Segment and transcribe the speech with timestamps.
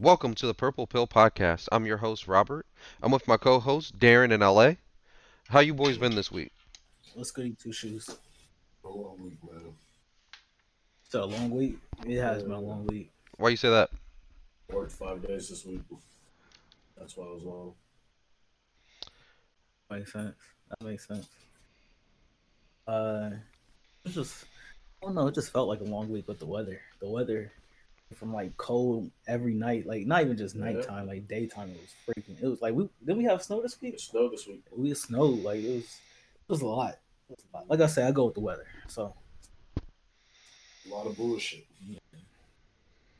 [0.00, 1.68] Welcome to the Purple Pill Podcast.
[1.72, 2.66] I'm your host Robert.
[3.02, 4.72] I'm with my co-host Darren in LA.
[5.48, 6.52] How you boys been this week?
[7.14, 8.10] What's good, you two shoes?
[8.84, 9.72] A long week, man.
[11.02, 11.78] It's a long week.
[12.06, 13.10] It has been a long week.
[13.38, 13.88] Why you say that?
[14.70, 15.80] Worked five days this week.
[16.98, 17.72] That's why I was long.
[19.90, 20.34] Makes sense.
[20.68, 21.26] That makes sense.
[22.86, 23.30] Uh,
[24.04, 24.44] it's just,
[25.02, 25.26] I don't know.
[25.28, 26.82] It just felt like a long week with the weather.
[27.00, 27.50] The weather
[28.14, 30.64] from like cold every night, like not even just Yeah.
[30.64, 31.70] nighttime, like daytime.
[31.70, 32.40] It was freaking.
[32.42, 33.94] It was like we did we have snow this week?
[33.94, 34.64] It snowed this week.
[34.70, 35.24] We snow.
[35.24, 35.84] Like it was.
[35.84, 36.98] It was a lot.
[37.28, 37.68] It was a lot.
[37.70, 38.66] Like I said, I go with the weather.
[38.86, 39.14] So
[39.76, 41.66] A lot of bullshit.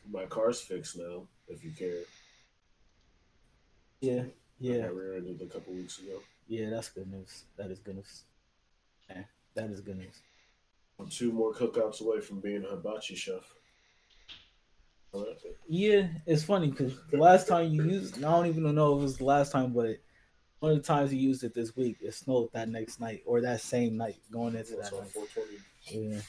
[0.09, 2.03] My car's fixed now, if you care.
[4.01, 4.23] yeah,
[4.61, 6.21] yeah, got rear-ended a couple weeks ago.
[6.47, 6.71] yeah.
[6.71, 7.43] That's good news.
[7.57, 8.23] That is good news.
[9.11, 9.23] Yeah,
[9.55, 10.21] that is good news.
[11.01, 13.43] I'm two more cookouts away from being a hibachi chef.
[15.17, 15.37] All right.
[15.69, 19.03] Yeah, it's funny because the last time you used, I don't even know if it
[19.03, 19.97] was the last time, but
[20.61, 23.41] one of the times you used it this week, it snowed that next night or
[23.41, 25.13] that same night going into that on night.
[25.13, 26.11] 420?
[26.11, 26.21] Yeah,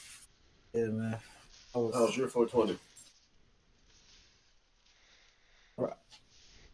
[0.72, 1.16] yeah, man.
[1.74, 2.78] I was, How's your 420?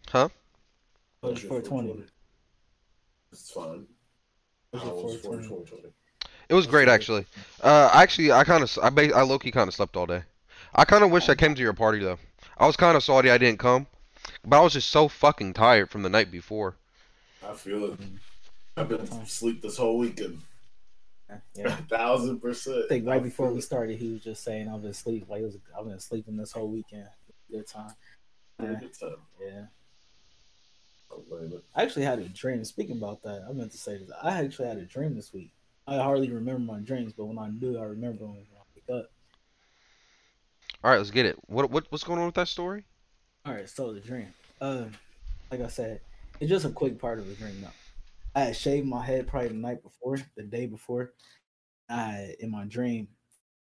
[0.09, 0.29] Huh?
[1.25, 2.05] I was your 420.
[3.33, 3.87] It's fine.
[4.73, 5.49] How's How your was 420?
[5.49, 5.95] 420?
[6.49, 7.27] It was great actually.
[7.61, 10.23] Uh, actually, I kind of, I, ba- I low key kind of slept all day.
[10.75, 12.19] I kind of wish I came to your party though.
[12.59, 13.87] I was kind of salty I didn't come,
[14.45, 16.77] but I was just so fucking tired from the night before.
[17.47, 18.01] I feel it.
[18.77, 20.41] I've been asleep this whole weekend.
[21.57, 21.79] Yeah.
[21.79, 22.85] A thousand percent.
[22.85, 25.27] I think right I before we started, he was just saying I've been asleep.
[25.29, 27.09] Like was, I've been sleeping this whole weekend.
[27.51, 27.93] Good time.
[28.63, 29.17] Yeah, good time.
[29.41, 29.63] yeah.
[31.11, 31.65] Don't blame it.
[31.75, 32.63] I actually had a dream.
[32.65, 34.11] Speaking about that, I meant to say this.
[34.23, 35.51] I actually had a dream this week.
[35.89, 39.01] I hardly remember my dreams, but when I do, I remember them when I wake
[39.01, 39.11] up.
[40.85, 41.39] All right, let's get it.
[41.47, 42.85] What, what, what's going on with that story?
[43.47, 44.29] All right, so the dream.
[44.61, 44.85] Uh,
[45.51, 46.03] like I said,
[46.41, 47.59] it's just a quick part of the dream.
[47.63, 47.69] Though,
[48.35, 51.15] I had shaved my head probably the night before, the day before.
[51.89, 53.09] I in my dream,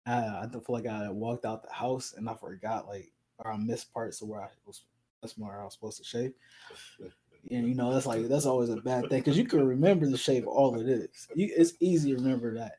[0.05, 3.57] I I feel like I walked out the house and I forgot like or I
[3.57, 4.83] missed parts of where I was.
[5.21, 6.33] That's where I was supposed to shave.
[7.49, 10.17] And you know that's like that's always a bad thing because you can remember the
[10.17, 11.27] shave all it is.
[11.35, 12.73] You, it's easy to remember that.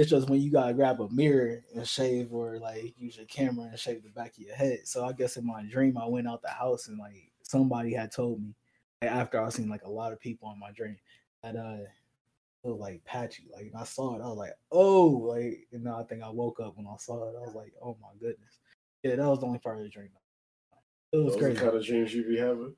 [0.00, 3.66] It's just when you gotta grab a mirror and shave, or like use your camera
[3.66, 4.78] and shave the back of your head.
[4.84, 8.10] So I guess in my dream, I went out the house and like somebody had
[8.10, 8.54] told me
[9.02, 10.96] like, after I seen like a lot of people in my dream
[11.42, 11.82] that uh
[12.64, 13.44] it was like patchy.
[13.52, 16.60] Like and I saw it, I was like, oh, like and I think I woke
[16.60, 17.36] up when I saw it.
[17.36, 18.58] I was like, oh my goodness.
[19.02, 20.08] Yeah, that was the only part of the dream.
[21.12, 21.60] It was Those crazy.
[21.60, 22.74] kind of dreams you be having.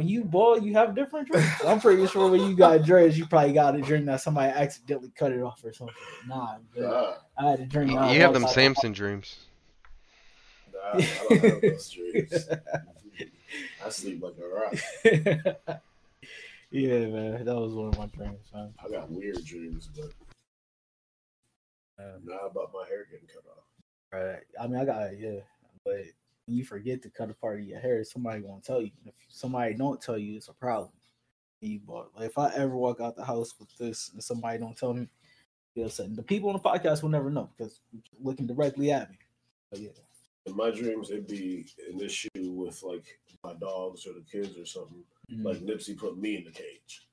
[0.00, 1.46] When you boil, you have different dreams.
[1.66, 5.10] I'm pretty sure when you got dreads, you probably got a dream that somebody accidentally
[5.14, 5.94] cut it off or something.
[6.26, 7.90] Nah, but Nah, I had a dream.
[7.90, 9.36] You have them Samson dreams.
[10.72, 12.48] nah, I don't have those dreams.
[13.84, 14.74] I sleep like a rock.
[16.70, 18.72] yeah, man, that was one of my dreams, man.
[18.82, 20.14] I got weird dreams, but
[22.02, 23.66] Um, not about my hair getting cut off.
[24.18, 24.40] right.
[24.58, 25.40] I mean, I got yeah,
[25.84, 26.04] but when
[26.50, 28.90] you forget to cut a part of your hair, somebody gonna tell you.
[29.06, 30.90] If somebody don't tell you, it's a problem.
[31.60, 32.10] You bought.
[32.16, 35.08] Like if I ever walk out the house with this and somebody don't tell me,
[35.74, 36.14] be upset.
[36.16, 37.80] The people on the podcast will never know because
[38.22, 39.18] looking directly at me.
[39.70, 39.90] But yeah,
[40.46, 43.04] In my dreams, it'd be an issue with like
[43.44, 45.04] my dogs or the kids or something.
[45.30, 45.44] Mm.
[45.44, 47.06] Like Nipsey put me in the cage.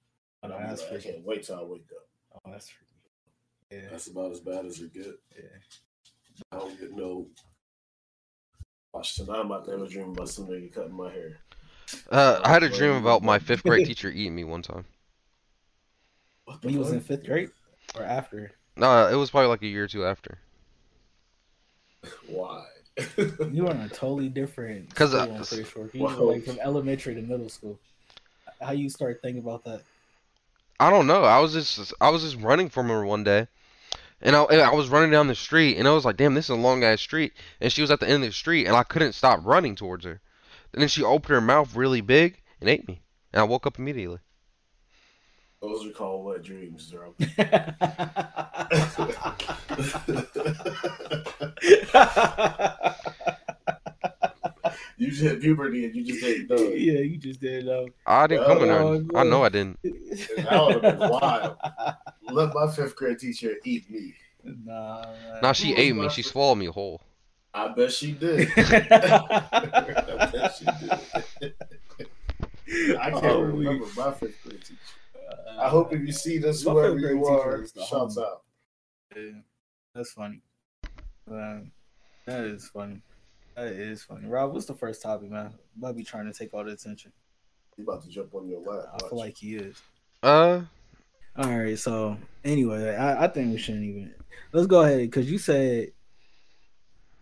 [0.44, 2.08] And I'm that's like, I can't wait till I wake up.
[2.46, 2.84] Oh, that's freaky.
[3.84, 5.08] Yeah, That's about as bad as it get.
[5.36, 5.44] yeah.
[6.52, 7.28] I don't get no.
[8.98, 9.38] Watch tonight.
[9.42, 11.38] I'm about to have a dream about somebody cutting my hair.
[12.12, 14.86] Uh, I had a dream about my fifth grade teacher eating me one time.
[16.46, 17.52] What When you was in fifth grade
[17.96, 18.54] or after?
[18.76, 20.40] No, it was probably like a year or two after.
[22.26, 22.66] Why?
[23.52, 24.96] You were in a totally different.
[24.96, 25.92] 'Cause, school, uh, I'm pretty sure.
[25.94, 26.16] You Wow.
[26.18, 27.78] were like from elementary to middle school.
[28.60, 29.84] How you start thinking about that?
[30.80, 31.24] I don't know.
[31.24, 33.48] I was just I was just running from her one day,
[34.22, 36.46] and I and I was running down the street, and I was like, "Damn, this
[36.46, 38.76] is a long ass street." And she was at the end of the street, and
[38.76, 40.20] I couldn't stop running towards her.
[40.74, 43.02] And then she opened her mouth really big and ate me,
[43.34, 44.20] and I woke up immediately.
[45.62, 47.16] Those are called wet dreams, bro.
[54.98, 56.80] you just hit puberty and you just didn't know it.
[56.80, 57.88] yeah, you just didn't know.
[58.06, 59.20] I didn't come in there.
[59.20, 59.80] I know I didn't.
[59.84, 61.58] That would have been wild.
[62.30, 64.14] Let my fifth grade teacher eat me.
[64.44, 65.40] Nah, man.
[65.42, 66.10] Nah, she Who ate me.
[66.10, 67.02] She fir- swallowed me whole.
[67.54, 68.50] I bet she did.
[68.58, 71.54] I bet she did.
[73.00, 74.78] I can't Oh, remember my fifth grade teacher.
[75.60, 78.44] I hope if you see this, My whoever fifth you are, shouts out.
[79.16, 79.32] Yeah,
[79.96, 80.42] that's funny.
[81.30, 81.72] Um,
[82.26, 83.02] that is funny.
[83.58, 84.28] That is funny.
[84.28, 85.52] Rob, what's the first topic, man?
[85.80, 87.12] About be trying to take all the attention.
[87.76, 88.86] He about to jump on your lap.
[88.94, 89.82] I feel like he is.
[90.22, 90.62] Uh,
[91.36, 91.78] All right.
[91.78, 94.14] So anyway, I, I think we shouldn't even.
[94.54, 95.92] Let's go ahead because you said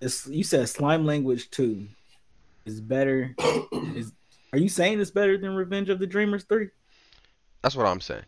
[0.02, 1.88] it's you said slime language two
[2.66, 3.34] is better.
[3.96, 4.12] is
[4.52, 6.68] are you saying it's better than Revenge of the Dreamers three?
[7.62, 8.26] that's what I'm saying.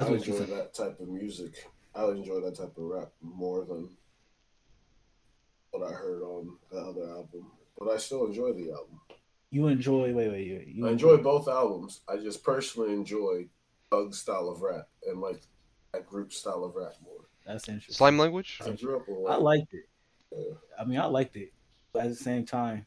[0.00, 1.68] I That's what you enjoy that type of music.
[1.94, 3.88] I enjoy that type of rap more than
[5.74, 7.46] what I heard on the other album.
[7.78, 9.00] But I still enjoy the album.
[9.50, 10.12] You enjoy.
[10.14, 10.68] Wait, wait, wait.
[10.68, 12.00] You I enjoy both albums.
[12.08, 13.46] I just personally enjoy
[13.90, 15.42] Thug's style of rap and like
[15.92, 17.28] that group style of rap more.
[17.46, 17.94] That's interesting.
[17.94, 18.60] Slime language.
[18.64, 19.88] I grew up with I liked it.
[20.32, 20.54] Yeah.
[20.80, 21.52] I mean, I liked it,
[21.92, 22.86] but at the same time,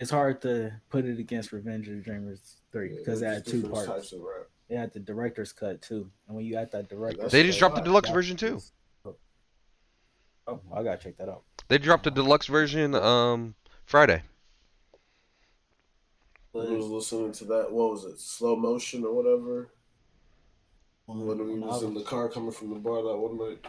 [0.00, 3.46] it's hard to put it against Revenge of the Dreamers three Yeah, because it had
[3.46, 3.86] two parts.
[3.86, 4.46] types of rap.
[4.68, 7.60] They had the director's cut too, and when you add that director, They just a
[7.60, 8.60] dropped the deluxe that version too.
[10.48, 11.42] Is- Oh, I gotta check that out.
[11.68, 13.54] They dropped the deluxe version um
[13.84, 14.22] Friday.
[16.54, 17.70] I was listening to that.
[17.70, 18.18] What was it?
[18.18, 19.68] Slow motion or whatever.
[21.06, 23.64] When we When I was in the car coming from the bar that one night.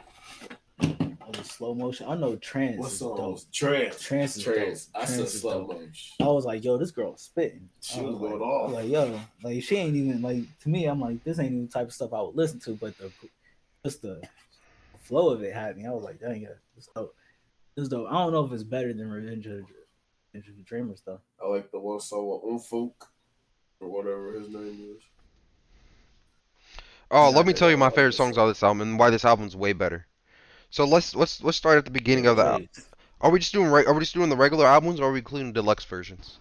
[1.22, 3.18] on the slow motion, I know trance What is song?
[3.18, 3.32] dope.
[3.34, 3.44] was?
[3.54, 4.02] Trance.
[4.02, 4.86] Trance is Trance.
[4.88, 5.04] dope.
[5.04, 6.16] I said Trance is slow motion.
[6.22, 7.70] I was like, yo, this girl's spitting.
[7.82, 8.72] She I was like, going I off.
[8.72, 10.86] like, yo, like she ain't even like to me.
[10.86, 13.12] I'm like, this ain't even the type of stuff I would listen to, but the
[13.86, 14.22] just the
[15.10, 15.86] flow of it had me.
[15.88, 17.16] I was like, dang, yeah, it's dope.
[17.76, 18.08] It's dope.
[18.10, 19.66] I don't know if it's better than Revenge of,
[20.34, 21.20] Revenge of the Dreamers though.
[21.44, 22.94] I like the one song with Umfuk
[23.82, 25.02] or whatever his name is.
[27.12, 29.56] Oh, let me tell you my favorite songs on this album and why this album's
[29.56, 30.06] way better.
[30.70, 32.46] So let's let's let's start at the beginning of the.
[32.46, 32.70] al- Wait,
[33.22, 35.18] Are we just doing re- Are we just doing the regular albums, or are we
[35.20, 36.38] including deluxe versions?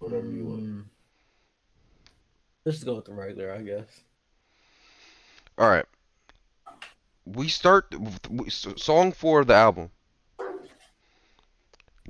[0.00, 0.62] Whatever you want.
[0.62, 0.84] mm,
[2.64, 3.86] Let's go with the regular, I guess.
[5.58, 5.86] All right.
[7.26, 7.92] We start
[8.48, 9.90] song four of the album.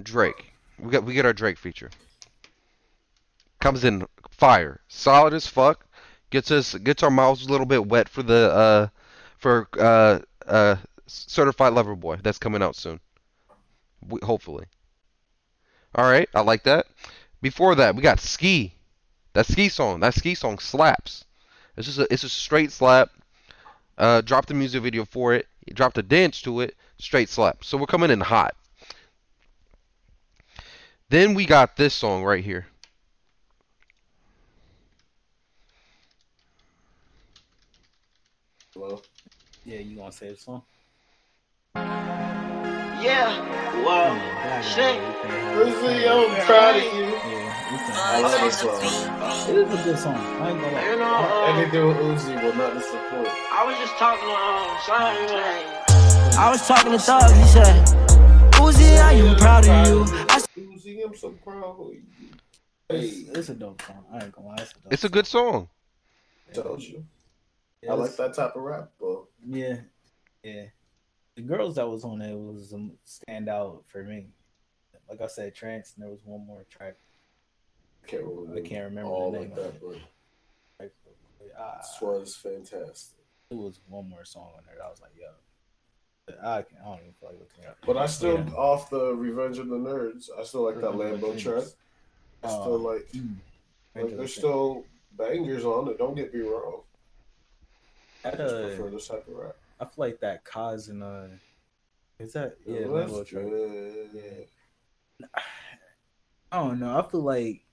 [0.01, 0.53] Drake.
[0.79, 1.91] We got we get our Drake feature.
[3.61, 5.87] Comes in fire, solid as fuck.
[6.29, 8.89] Gets us gets our mouths a little bit wet for the uh
[9.39, 10.77] for uh uh
[11.07, 13.01] certified lover boy that's coming out soon.
[14.07, 14.67] We, hopefully.
[15.95, 16.87] All right, I like that.
[17.41, 18.75] Before that, we got Ski.
[19.33, 20.01] That Ski song.
[20.01, 21.25] That Ski song slaps.
[21.77, 23.11] It's just a it's a straight slap.
[23.99, 25.47] Uh, dropped the music video for it.
[25.67, 26.77] He dropped a dance to it.
[26.99, 27.65] Straight slap.
[27.65, 28.55] So we're coming in hot.
[31.09, 32.67] Then we got this song right here.
[38.75, 39.01] Hello?
[39.65, 40.63] Yeah, you gonna say the song?
[41.75, 44.15] Yeah, wow.
[44.15, 45.01] Yeah, shit.
[45.57, 47.36] Lizzie, I'm proud of you.
[47.67, 49.51] Yeah, we can- I love this song.
[49.51, 50.15] It is a good song.
[50.15, 50.91] I ain't gonna lie.
[50.91, 53.29] You know, uh, Anything with Uzi will not disappoint.
[53.53, 56.39] I was just talking to um, Slime.
[56.39, 57.87] I was talking to Thug, he said,
[58.53, 60.03] Uzi, I am proud of you.
[60.29, 62.03] I Uzi, I'm so proud of you.
[62.89, 64.05] It's, Hey, it's a dope song.
[64.13, 64.55] I ain't gonna lie.
[64.61, 65.69] It's a dope It's a good song.
[66.55, 67.05] told you.
[67.83, 69.27] Yeah, I like that type of rap, bro.
[69.45, 69.79] Yeah,
[70.43, 70.67] yeah.
[71.35, 74.29] The girls that was on it was um, stand out for me.
[75.09, 76.95] Like I said, Trance, and there was one more track.
[78.07, 78.55] I can't remember.
[78.57, 79.81] I can't remember all the name like that, it.
[79.81, 79.97] but
[80.81, 80.93] Like,
[81.59, 83.19] ah, this was fantastic.
[83.51, 84.77] it was one more song on there.
[84.77, 87.79] that I was like, yo, I I don't even feel like looking it up.
[87.85, 88.55] But I still Yeah.
[88.55, 90.29] off the Revenge of the Nerds.
[90.39, 91.65] I still like that Lambo track.
[92.43, 93.09] I Oh, still like.
[93.13, 93.37] Mm.
[93.95, 95.99] Like, there's still bangers on it.
[95.99, 96.83] Don't get me wrong.
[98.25, 99.57] I just Uh, prefer this type of rap.
[99.81, 101.27] I feel like that Cos and uh,
[102.19, 103.45] is that yeah, Yeah, Lambo track.
[103.45, 104.49] good.
[106.53, 106.99] I don't know.
[106.99, 107.66] I feel like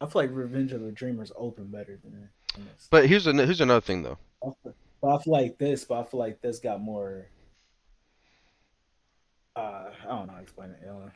[0.00, 2.88] I feel like Revenge of the Dreamers open better than, than this.
[2.90, 4.18] But here's an, here's another thing though.
[4.42, 7.26] I feel- But I feel like this, but I feel like this got more.
[9.56, 10.88] Uh, I don't know how to explain it.
[10.88, 11.10] Uh,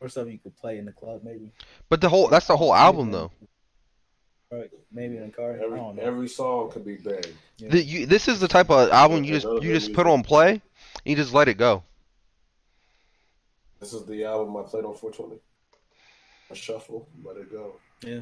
[0.00, 1.52] or something you could play in the club, maybe.
[1.88, 3.30] But the whole that's the whole album though.
[4.50, 5.52] Right, maybe in the car.
[5.62, 7.32] Every every song could be banged.
[7.56, 7.68] Yeah.
[7.70, 10.50] The, you, this is the type of album you just you just put on play,
[10.50, 10.60] and
[11.06, 11.82] you just let it go.
[13.80, 15.40] This is the album I played on 420.
[16.52, 17.76] I shuffle, let it go.
[18.02, 18.20] yeah.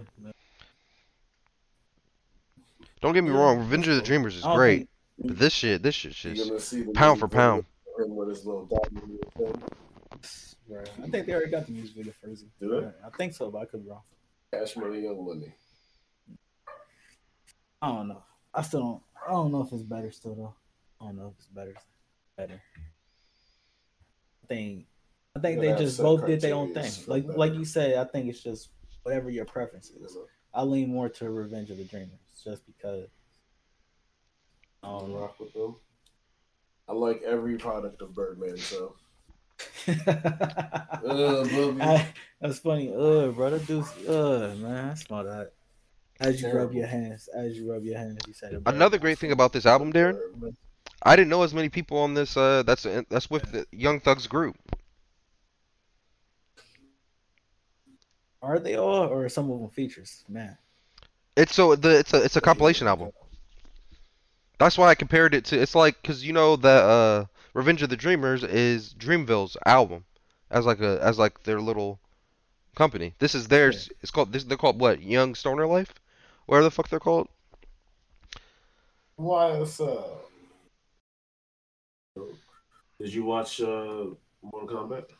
[3.02, 5.96] Don't get me wrong, Revenge of the Dreamers is great, think- but this shit, this
[5.96, 7.64] shit's You're just gonna see the pound for pound.
[7.99, 9.62] Him with his little diamond thing.
[10.68, 10.88] Right.
[11.02, 12.44] I think they already got the music video for Uzi.
[12.60, 12.87] Do they?
[12.87, 14.02] Yeah, I think so, but I could be wrong.
[14.52, 15.52] Cash money, young money.
[17.82, 18.22] I don't know.
[18.54, 19.02] I still don't.
[19.26, 20.54] I don't know if it's better still though.
[21.00, 21.75] I don't know if it's better.
[22.37, 22.62] Better.
[24.44, 24.87] I think.
[25.40, 26.92] I think they just both did their own thing.
[27.06, 27.38] Like better.
[27.38, 28.68] like you said, I think it's just
[29.02, 30.14] whatever your preference is.
[30.14, 30.26] know?
[30.52, 33.09] I lean more to Revenge of the Dreamers just because.
[34.82, 35.76] I I don't rock with them.
[36.88, 38.97] I like every product of Birdman, so
[39.88, 41.44] Uh,
[41.80, 42.09] I-
[42.40, 42.90] that's funny.
[42.90, 45.52] Uh, bro, that dude's uh, man, I smell that.
[46.20, 48.62] As you rub your hands, as you rub your hands, you said it.
[48.66, 50.18] Another great thing about this album, Darren,
[51.02, 52.37] I didn't know as many people on this.
[52.37, 54.56] Uh, that's that's with the Young Thugs group.
[58.42, 60.25] Are they all, or are some of them features?
[60.28, 60.59] Man,
[61.37, 63.11] It's so the it's a it's a compilation album.
[64.59, 65.61] That's why I compared it to.
[65.61, 70.04] It's like because you know that uh, Revenge of the Dreamers is Dreamville's album,
[70.50, 72.00] as like a as like their little
[72.76, 73.14] company.
[73.18, 73.90] This is theirs.
[74.02, 74.44] It's called this.
[74.44, 75.02] They're called what?
[75.02, 75.94] Young Stoner Life,
[76.47, 77.28] whatever the fuck they're called.
[79.18, 80.18] YSL.
[83.00, 84.06] Did you watch uh,
[84.42, 85.11] Mortal Kombat?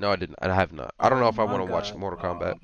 [0.00, 0.38] No, I didn't.
[0.42, 0.94] I have not.
[0.98, 2.56] I don't know if I Oh my want to watch Mortal Kombat.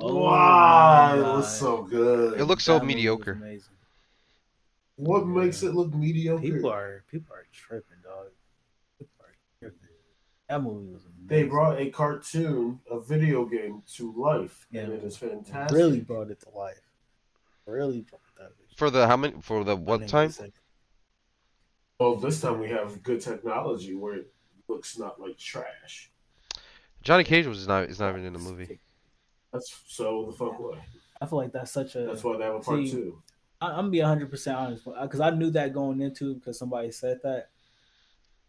[0.00, 1.14] Oh Why?
[1.14, 1.58] my It was God.
[1.58, 2.40] so good.
[2.40, 3.32] It looks so That movie mediocre.
[3.32, 3.74] amazing.
[4.96, 6.40] What makes it look mediocre?
[6.40, 8.28] People are people are tripping, dog.
[8.98, 9.88] People are tripping.
[10.48, 11.26] That movie was amazing.
[11.26, 15.74] They brought a cartoon, a video game, to life, and it is fantastic.
[15.76, 16.80] really brought it to life.
[17.66, 18.50] Really brought that.
[18.52, 18.76] bitch.
[18.76, 19.34] For the how many?
[19.42, 20.28] For the My what time?
[20.28, 20.40] is
[21.98, 24.32] Well, this time we have good technology where it
[24.68, 26.10] looks not like trash.
[27.02, 28.80] Johnny Cage was not is not even in the movie.
[29.52, 30.78] That's so the fuck what?
[31.20, 32.00] I feel like that's such a.
[32.00, 33.22] That's why they have a part See, two.
[33.60, 36.90] I, I'm gonna be 100 percent honest because I knew that going into because somebody
[36.90, 37.50] said that.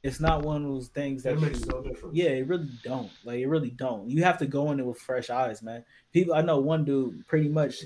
[0.03, 2.15] It's not one of those things that That makes you, no difference.
[2.15, 3.11] Yeah, it really don't.
[3.25, 4.09] Like it really don't.
[4.09, 5.83] You have to go in it with fresh eyes, man.
[6.13, 7.81] People, I know one dude pretty much.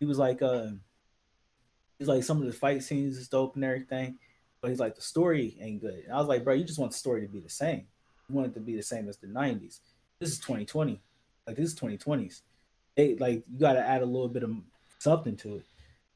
[0.00, 0.68] He was like, uh,
[1.98, 4.18] he's like some of the fight scenes is dope and everything,
[4.64, 6.04] but he's like the story ain't good.
[6.04, 7.84] And I was like, bro, you just want the story to be the same.
[8.30, 9.80] You want it to be the same as the '90s.
[10.18, 11.02] This is 2020.
[11.46, 12.40] Like this is 2020s.
[12.96, 14.52] They like you got to add a little bit of
[15.00, 15.64] something to it,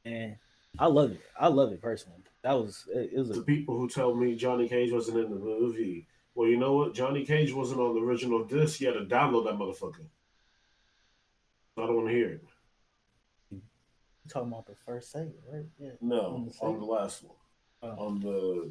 [0.06, 0.36] and
[0.78, 1.20] I love it.
[1.38, 2.20] I love it personally.
[2.42, 5.38] That was it, it was The people who tell me Johnny Cage wasn't in the
[5.38, 6.06] movie.
[6.34, 6.94] Well, you know what?
[6.94, 8.80] Johnny Cage wasn't on the original disc.
[8.80, 10.06] You had to download that motherfucker.
[11.76, 12.44] I don't want to hear it.
[13.50, 13.60] you
[14.30, 15.66] talking about the first segment, right?
[15.78, 15.90] Yeah.
[16.00, 17.34] No, On the on the last one.
[17.82, 17.88] Oh.
[18.06, 18.70] On the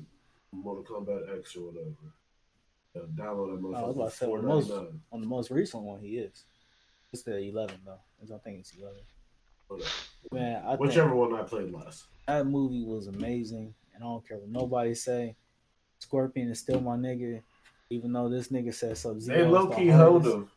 [0.51, 1.89] Mortal Kombat X or whatever.
[2.95, 5.01] Yeah, download that Oh, I was about to say, motherfucker well, most- four ninety nine.
[5.11, 6.43] On the most recent one, he is.
[7.13, 7.99] It's the 11 though.
[8.21, 8.97] I don't think it's 11.
[10.31, 12.05] Man, I Whichever one I played last.
[12.27, 15.35] that movie was amazing, and I don't care what nobody say.
[15.99, 17.41] Scorpion is still my nigga,
[17.89, 19.37] even though this nigga said Sub Zero.
[19.37, 20.49] They low key hold him.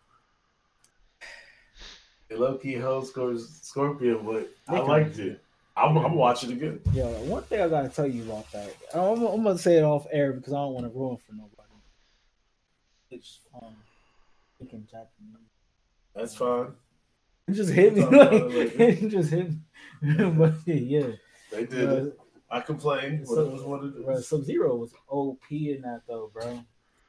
[2.28, 5.44] They low key hold Scor- Scorpion, but I liked kinda- it.
[5.80, 6.80] I'm, I'm watching it again.
[6.92, 10.06] Yeah, one thing I gotta tell you about that, I'm, I'm gonna say it off
[10.12, 11.56] air because I don't want to ruin for nobody.
[13.10, 13.74] It's um,
[14.60, 15.48] Japanese.
[16.14, 16.72] That's fine.
[17.48, 18.04] It just hit me.
[18.04, 19.56] Like, it just hit me.
[20.30, 21.08] but yeah,
[21.50, 22.18] They did uh, it.
[22.50, 24.28] I complained, but it was what it is.
[24.28, 26.64] Sub Zero was OP in that though, bro.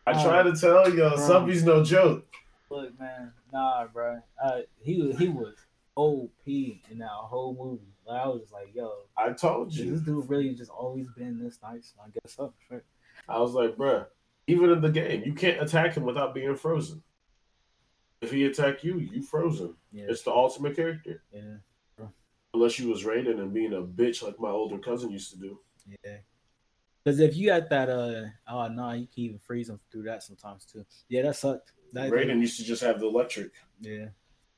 [0.07, 1.27] I try to tell y'all, Bro.
[1.27, 2.25] Subby's no joke.
[2.69, 4.19] Look, man, nah, bro.
[4.43, 5.55] Uh, he was he was
[5.95, 7.90] OP in that whole movie.
[8.11, 11.41] Like, I was just like, yo, I told you this dude really just always been
[11.41, 11.93] this nice.
[12.03, 12.53] I guess so.
[12.67, 12.83] Sure.
[13.29, 14.05] I was like, bruh,
[14.47, 17.01] even in the game, you can't attack him without being frozen.
[18.21, 19.75] If he attack you, you frozen.
[19.91, 21.23] Yeah, It's the ultimate character.
[21.33, 22.05] yeah,
[22.53, 25.59] Unless you was Raiden and being a bitch like my older cousin used to do.
[26.03, 26.17] yeah.
[27.03, 30.21] Because if you got that, uh, oh no, you can even freeze him through that
[30.21, 30.85] sometimes too.
[31.09, 31.71] Yeah, that sucked.
[31.93, 33.51] That, Raiden used to just have the electric.
[33.79, 34.09] Yeah,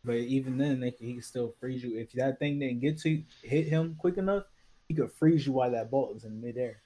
[0.05, 3.21] but even then, they, he could still freeze you if that thing didn't get to
[3.41, 4.43] hit him quick enough.
[4.87, 6.81] He could freeze you while that ball was in midair,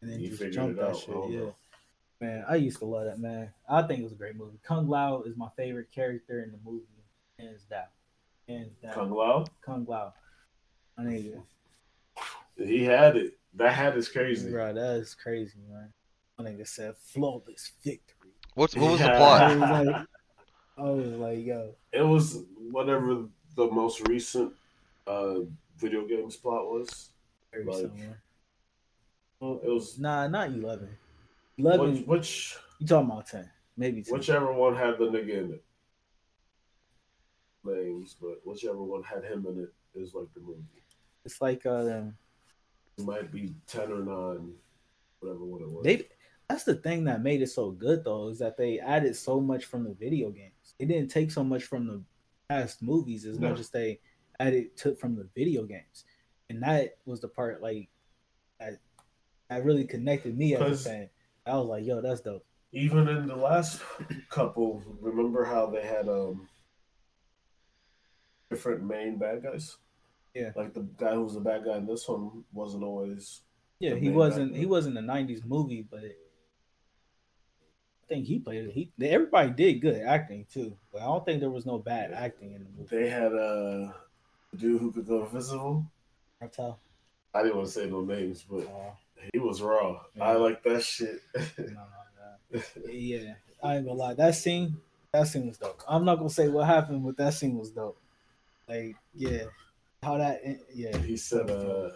[0.00, 0.96] and then He just jump that out.
[0.96, 1.08] Shit.
[1.14, 1.54] don't Yeah, know.
[2.20, 3.50] man, I used to love that man.
[3.68, 4.58] I think it was a great movie.
[4.62, 6.84] Kung Lao is my favorite character in the movie,
[7.38, 7.84] hands down,
[8.48, 8.92] hands down.
[8.94, 10.14] Kung Lao, Kung Lao,
[10.96, 11.42] my nigga,
[12.56, 13.38] he had it.
[13.56, 14.50] That hat is crazy.
[14.50, 15.92] bro, that is crazy, man.
[16.38, 18.30] My nigga said flawless victory.
[18.54, 19.14] What's what was the Yeah.
[19.14, 19.50] I plot?
[19.60, 20.06] was like,
[20.76, 23.24] I was like, yo, It was whatever
[23.56, 24.52] the most recent
[25.06, 25.40] uh,
[25.76, 27.10] video games plot was.
[27.52, 28.20] very Like, similar.
[29.40, 30.96] It was Nah, not eleven.
[31.58, 31.94] Eleven.
[31.94, 33.50] which, which You talking about ten?
[33.76, 34.14] Maybe ten.
[34.14, 35.64] whichever one had the nigga in it.
[37.64, 40.60] Names, but whichever one had him in it is like the movie.
[41.24, 42.02] It's like uh,
[42.98, 44.52] It might be ten or nine,
[45.20, 45.84] whatever one it was.
[45.84, 46.08] they.
[46.48, 49.64] That's the thing that made it so good though, is that they added so much
[49.64, 50.74] from the video games.
[50.78, 52.02] It didn't take so much from the
[52.48, 53.50] past movies as No.
[53.50, 54.00] much as they
[54.40, 56.04] added took from the video games,
[56.50, 57.88] and that was the part like
[58.60, 58.80] that
[59.48, 61.10] that really connected me as a fan.
[61.46, 62.44] I was like, yo, that's dope.
[62.72, 63.80] Even in the last
[64.30, 66.48] couple, remember how they had um
[68.50, 69.76] different main bad guys?
[70.34, 70.50] Yeah.
[70.56, 73.42] Like the guy who was the bad guy in this one wasn't always
[73.78, 76.02] Yeah, he wasn't he wasn't a '90s movie, but
[78.04, 78.72] I think he played it.
[78.72, 82.52] He everybody did good acting too, but I don't think there was no bad acting
[82.52, 82.96] in the movie.
[82.96, 83.92] They had uh,
[84.52, 85.86] a dude who could go invisible.
[86.38, 86.78] Cartel.
[87.32, 88.90] I didn't want to say no names, but Uh,
[89.32, 90.02] he was raw.
[90.14, 90.24] Yeah.
[90.24, 91.22] I like that shit.
[92.90, 94.14] Yeah, I ain't gonna lie.
[94.14, 94.76] That scene,
[95.10, 95.82] that scene was dope.
[95.88, 97.98] I'm not gonna say what happened, but that scene was dope.
[98.68, 99.44] Like, yeah,
[100.02, 100.42] how that,
[100.74, 100.94] yeah.
[100.98, 101.88] he said, uh,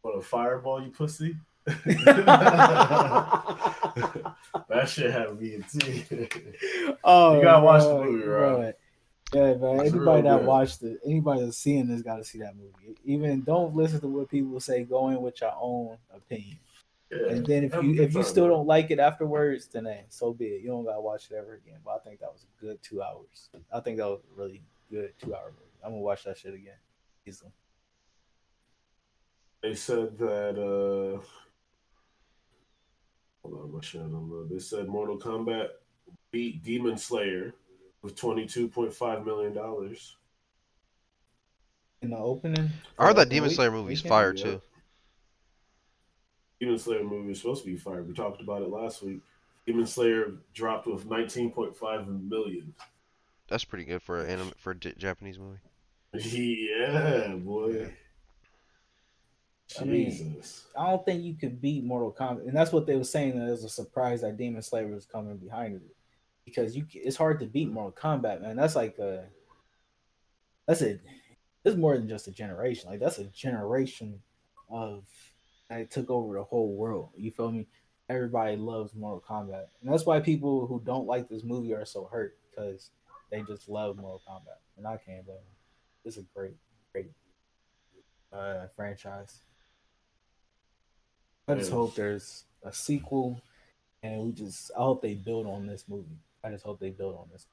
[0.00, 1.36] "What a fireball, you pussy."
[4.72, 6.28] that shit had me in tears.
[7.04, 8.72] oh, You gotta watch the movie, bro.
[9.34, 9.80] Yeah, man.
[9.80, 10.46] It's Anybody that good.
[10.46, 12.96] watched it, anybody that's seeing this, got to see that movie.
[13.06, 14.84] Even don't listen to what people say.
[14.84, 16.58] Go in with your own opinion.
[17.10, 17.28] Yeah.
[17.30, 20.46] And then if you if you still don't like it afterwards, then hey, so be
[20.46, 20.62] it.
[20.62, 21.78] You don't gotta watch it ever again.
[21.84, 23.48] But I think that was a good two hours.
[23.72, 25.70] I think that was a really good two hour movie.
[25.84, 26.76] I'm gonna watch that shit again.
[27.26, 27.52] Easily.
[29.62, 30.58] They said that.
[30.58, 31.22] uh
[33.42, 34.44] Hold on, my shit on low.
[34.44, 35.68] They said Mortal Kombat
[36.30, 37.54] beat Demon Slayer
[38.02, 40.16] with twenty two point five million dollars.
[42.02, 44.08] In the opening, I heard that Demon Slayer movie's weekend?
[44.08, 44.44] fire yeah.
[44.44, 44.62] too.
[46.60, 48.06] Demon Slayer movie was supposed to be fired.
[48.06, 49.20] We talked about it last week.
[49.66, 52.74] Demon Slayer dropped with nineteen point five million.
[53.48, 55.58] That's pretty good for an anime for a J- Japanese movie.
[56.14, 57.92] Yeah, boy.
[59.80, 60.66] I mean, Jesus.
[60.76, 63.38] I don't think you could beat Mortal Kombat, and that's what they were saying.
[63.38, 65.82] That it was a surprise that Demon Slayer was coming behind it,
[66.44, 68.56] because you it's hard to beat Mortal Kombat, man.
[68.56, 69.24] That's like a
[70.66, 70.98] that's a
[71.64, 72.90] it's more than just a generation.
[72.90, 74.20] Like that's a generation
[74.70, 75.04] of
[75.68, 77.10] that took over the whole world.
[77.16, 77.66] You feel me?
[78.08, 82.08] Everybody loves Mortal Kombat, and that's why people who don't like this movie are so
[82.12, 82.90] hurt because
[83.30, 85.56] they just love Mortal Kombat, and I can't blame them.
[86.04, 86.56] It's a great,
[86.92, 87.10] great
[88.32, 89.40] uh, franchise.
[91.48, 93.42] I just hope there's a sequel,
[94.00, 96.20] and we just I hope they build on this movie.
[96.44, 97.46] I just hope they build on this.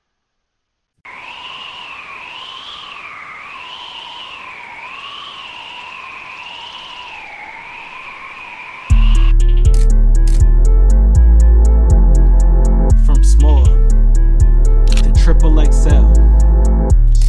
[13.07, 16.14] From small to triple XL.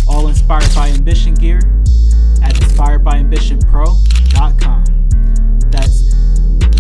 [0.06, 1.60] All inspired by ambition gear
[2.42, 4.84] at inspiredbyambitionpro.com.
[5.70, 6.09] That's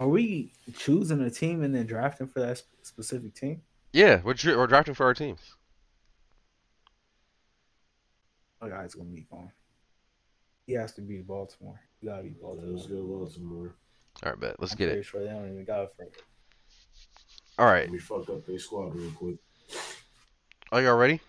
[0.00, 3.62] Are we choosing a team and then drafting for that specific team?
[3.92, 5.40] Yeah, we're, we're drafting for our teams.
[8.60, 9.50] Oh, guy's gonna be gone.
[10.66, 11.80] He has to be Baltimore.
[12.00, 12.74] You gotta be Baltimore.
[12.74, 13.74] Let's go Baltimore.
[14.24, 14.56] All right, bet.
[14.60, 15.04] Let's I'm get it.
[15.04, 16.06] sure they don't even got it for
[17.58, 17.90] All right.
[17.90, 19.36] We fucked up their squad real quick.
[20.70, 21.20] Are y'all ready?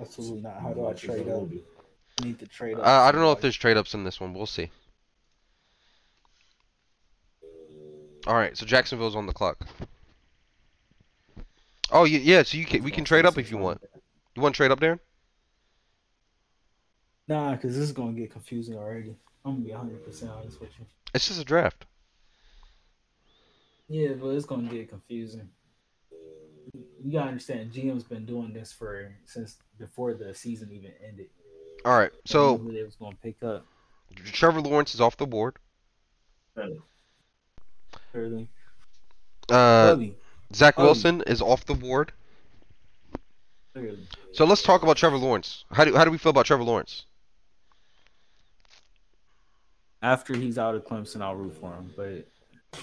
[0.00, 0.60] Absolutely not.
[0.60, 1.48] How do I trade up?
[2.20, 2.86] I need to trade up.
[2.86, 4.34] Uh, I don't know if there's trade ups in this one.
[4.34, 4.70] We'll see.
[8.26, 9.58] All right, so Jacksonville's on the clock.
[11.90, 12.42] Oh, yeah.
[12.42, 13.82] So you can we can trade up if you want.
[14.34, 14.98] You want to trade up, Darren?
[17.28, 19.14] Nah, because this is gonna get confusing already.
[19.44, 20.86] I'm gonna be 100 percent honest with you.
[21.14, 21.84] It's just a draft.
[23.88, 25.48] Yeah, but it's gonna get confusing.
[27.04, 31.26] You gotta understand, GM's been doing this for since before the season even ended.
[31.84, 33.66] All right, so they was gonna pick up
[34.24, 35.56] Trevor Lawrence is off the board.
[38.14, 38.48] Early.
[39.50, 40.16] Uh, Early,
[40.54, 42.12] Zach Wilson is off the board.
[44.32, 45.64] So let's talk about Trevor Lawrence.
[45.72, 47.06] How do how do we feel about Trevor Lawrence?
[50.02, 51.92] After he's out of Clemson, I'll root for him.
[51.96, 52.28] But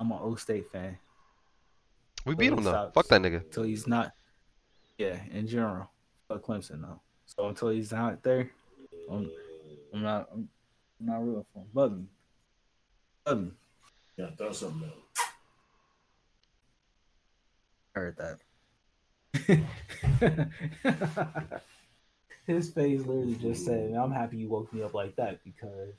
[0.00, 0.96] I'm an O State fan.
[2.24, 2.90] We beat him though.
[2.94, 3.44] Fuck that nigga.
[3.44, 4.12] Until he's not.
[4.96, 5.90] Yeah, in general,
[6.28, 7.00] fuck Clemson though.
[7.26, 8.50] So until he's not there,
[9.10, 9.30] I'm,
[9.94, 10.28] I'm not.
[10.32, 10.48] I'm,
[11.00, 11.66] I'm not rooting for him.
[11.72, 12.04] Bug me.
[13.24, 13.50] Bug me.
[14.18, 14.94] Yeah, throw something out.
[17.94, 18.40] heard that.
[22.46, 25.94] His face literally just said, "I'm happy you woke me up like that because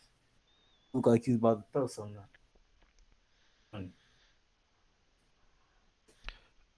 [0.94, 2.18] look like he's about to throw something."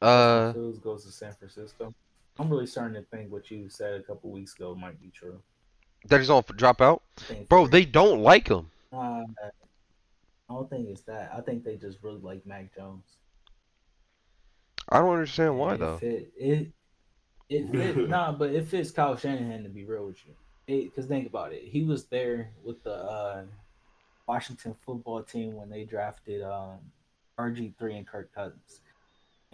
[0.01, 1.93] Uh, Fields goes to San Francisco.
[2.37, 5.41] I'm really starting to think what you said a couple weeks ago might be true.
[6.07, 7.01] that he's on for drop out,
[7.49, 7.67] bro.
[7.67, 8.69] They don't like him.
[8.91, 9.25] Nah,
[10.51, 11.31] I don't think it's that.
[11.33, 13.05] I think they just really like Mac Jones.
[14.89, 15.97] I don't understand why it though.
[15.97, 16.71] Fit, it
[17.49, 20.33] it fit, nah, but it fits Kyle Shanahan to be real with you.
[20.83, 23.43] Because think about it, he was there with the uh,
[24.27, 26.79] Washington football team when they drafted um,
[27.39, 28.81] RG three and Kirk Cousins,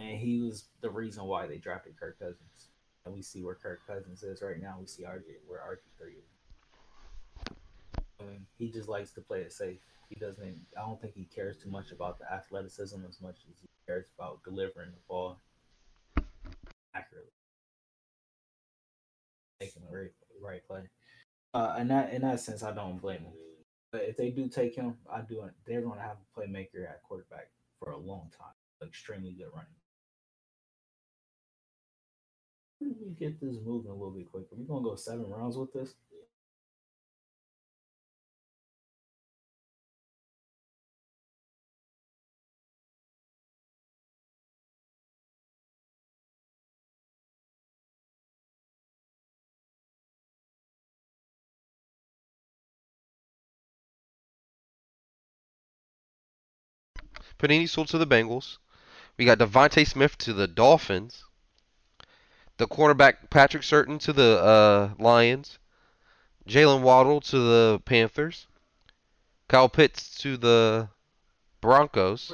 [0.00, 2.68] and he was the reason why they drafted Kirk Cousins.
[3.04, 4.76] And we see where Kirk Cousins is right now.
[4.80, 6.37] We see RG where RG three is.
[8.20, 9.78] And he just likes to play it safe.
[10.08, 10.60] He doesn't.
[10.76, 14.06] I don't think he cares too much about the athleticism as much as he cares
[14.18, 15.38] about delivering the ball
[16.94, 17.30] accurately,
[19.60, 20.10] making the right,
[20.42, 20.82] right play.
[21.54, 23.32] Uh, in that in that sense, I don't blame him.
[23.92, 25.44] But if they do take him, I do.
[25.66, 28.52] They're going to have a playmaker at quarterback for a long time.
[28.86, 29.66] Extremely good running.
[32.80, 34.46] Let me get this moving a little bit quicker.
[34.52, 35.94] We're gonna go seven rounds with this.
[57.38, 58.58] Penei Sewell to the Bengals.
[59.16, 61.24] We got DeVonta Smith to the Dolphins.
[62.56, 65.58] The cornerback Patrick Surtain to the uh, Lions.
[66.46, 68.46] Jalen Waddle to the Panthers.
[69.48, 70.88] Kyle Pitts to the
[71.60, 72.32] Broncos.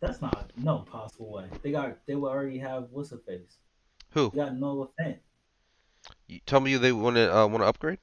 [0.00, 1.46] That's not no possible way.
[1.62, 1.98] They got.
[2.06, 3.58] They will already have what's a face.
[4.10, 4.30] Who?
[4.30, 5.16] They got Noah Fant.
[6.26, 7.98] You tell me they want to uh, want to upgrade.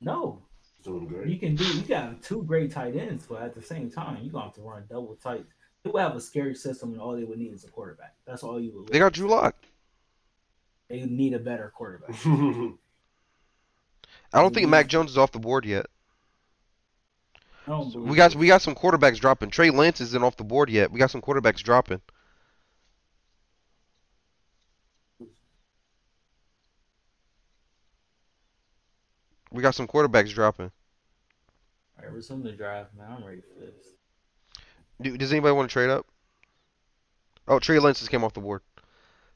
[0.00, 0.42] No,
[0.86, 1.64] Doing you can do.
[1.64, 4.60] You got two great tight ends, but at the same time, you gonna have to
[4.62, 5.44] run double tight.
[5.82, 8.14] They would have a scary system, and all they would need is a quarterback.
[8.24, 8.88] That's all you would.
[8.88, 9.56] They got Drew Lock.
[10.88, 12.14] They need a better quarterback.
[14.32, 15.86] I don't think Mac Jones is off the board yet.
[17.66, 19.50] I don't believe We got we got some quarterbacks dropping.
[19.50, 20.92] Trey Lance isn't off the board yet.
[20.92, 22.00] We got some quarterbacks dropping.
[29.56, 30.70] We got some quarterbacks dropping.
[31.96, 33.10] All right, we're resume the draft, man.
[33.10, 33.86] I'm ready for this.
[35.00, 36.06] Do, does anybody want to trade up?
[37.48, 38.60] Oh, Trey Lance just came off the board.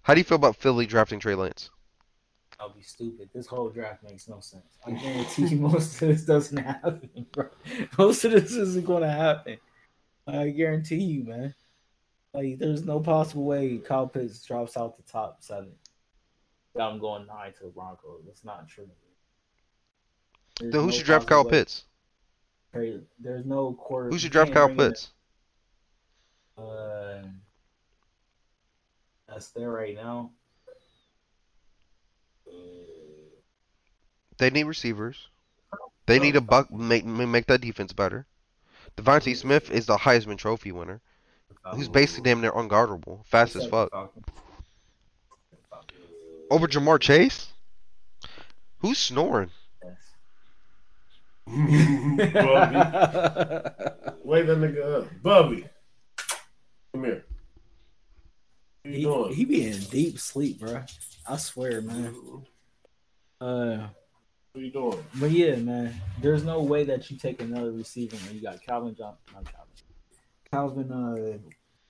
[0.02, 1.70] How do you feel about Philly drafting Trey Lance?
[2.58, 3.30] I'll be stupid.
[3.34, 4.76] This whole draft makes no sense.
[4.86, 7.48] I guarantee you most of this doesn't happen, bro.
[7.98, 9.56] Most of this isn't going to happen.
[10.26, 11.54] I guarantee you, man.
[12.34, 15.72] Like, there's no possible way Kyle Pitts drops out the top seven.
[16.78, 18.24] I'm going nine to the Broncos.
[18.26, 18.90] That's not true.
[20.60, 21.84] There's Then who no should draft Kyle Pitts?
[22.72, 24.10] There's no quarter.
[24.10, 25.08] Who should draft Kyle in- Pitts?
[26.56, 27.22] Uh,
[29.26, 30.32] that's there right now.
[34.38, 35.28] They need receivers.
[36.06, 38.26] They need a buck make make that defense better.
[38.96, 41.00] DeVonta Smith is the Heisman Trophy winner.
[41.74, 43.90] Who's basically damn near unguardable, fast as fuck.
[46.50, 47.52] Over Ja'Marr Chase?
[48.78, 49.50] Who's snoring?
[52.32, 52.76] Bubby.
[54.24, 55.08] Wake that nigga up.
[55.22, 55.64] Bubby.
[56.92, 57.24] Come here.
[58.84, 59.34] He, doing?
[59.34, 60.82] he be in deep sleep, bro.
[61.26, 62.14] I swear, man.
[63.40, 63.86] Uh,
[64.52, 65.04] What you doing?
[65.14, 65.94] but yeah, man.
[66.20, 69.44] There's no way that you take another receiver when you got Calvin Johnson, not
[70.50, 71.38] Calvin, Calvin uh,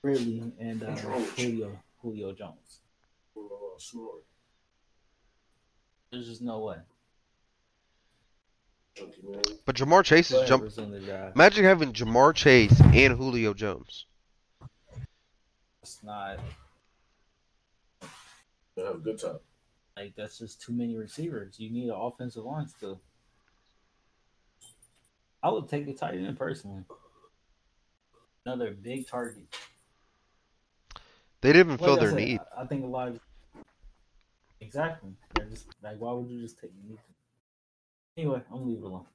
[0.03, 0.95] Ridley and uh,
[1.37, 2.81] Julio Julio Jones.
[6.11, 6.75] There's just no way.
[9.65, 10.69] But Ja'Marr Chase is ahead, jump.
[10.75, 11.35] the draft.
[11.35, 14.05] Imagine having Ja'Marr Chase and Julio Jones.
[15.81, 16.39] It's not
[18.85, 19.39] have a good time.
[19.95, 21.59] like that's just too many receivers.
[21.59, 23.01] You need an offensive line still.
[25.43, 26.83] I would take the tight end personally.
[28.45, 29.43] Another big target.
[31.41, 32.39] They didn't Like fill I their said, need.
[32.57, 33.19] I, think a lot of
[34.59, 35.11] exactly.
[35.35, 36.71] They're just like, why would you just take?
[36.71, 36.97] To...
[38.17, 39.05] Anyway, I'm leave it alone.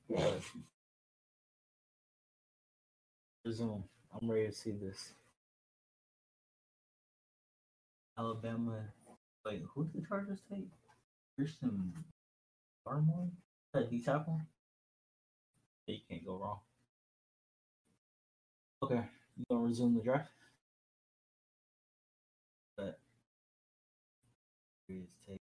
[3.44, 3.84] Resume.
[4.12, 5.12] I'm ready to see this.
[8.18, 8.80] Alabama.
[9.44, 10.68] Wait, who did the Chargers take?
[11.36, 11.92] Christian
[12.86, 13.30] Barmore?
[13.74, 14.40] That D tackle?
[15.86, 16.58] Yeah, you can't go wrong.
[18.82, 19.02] Okay,
[19.36, 20.30] you gonna resume the draft?
[22.76, 22.98] But
[24.88, 25.40] is take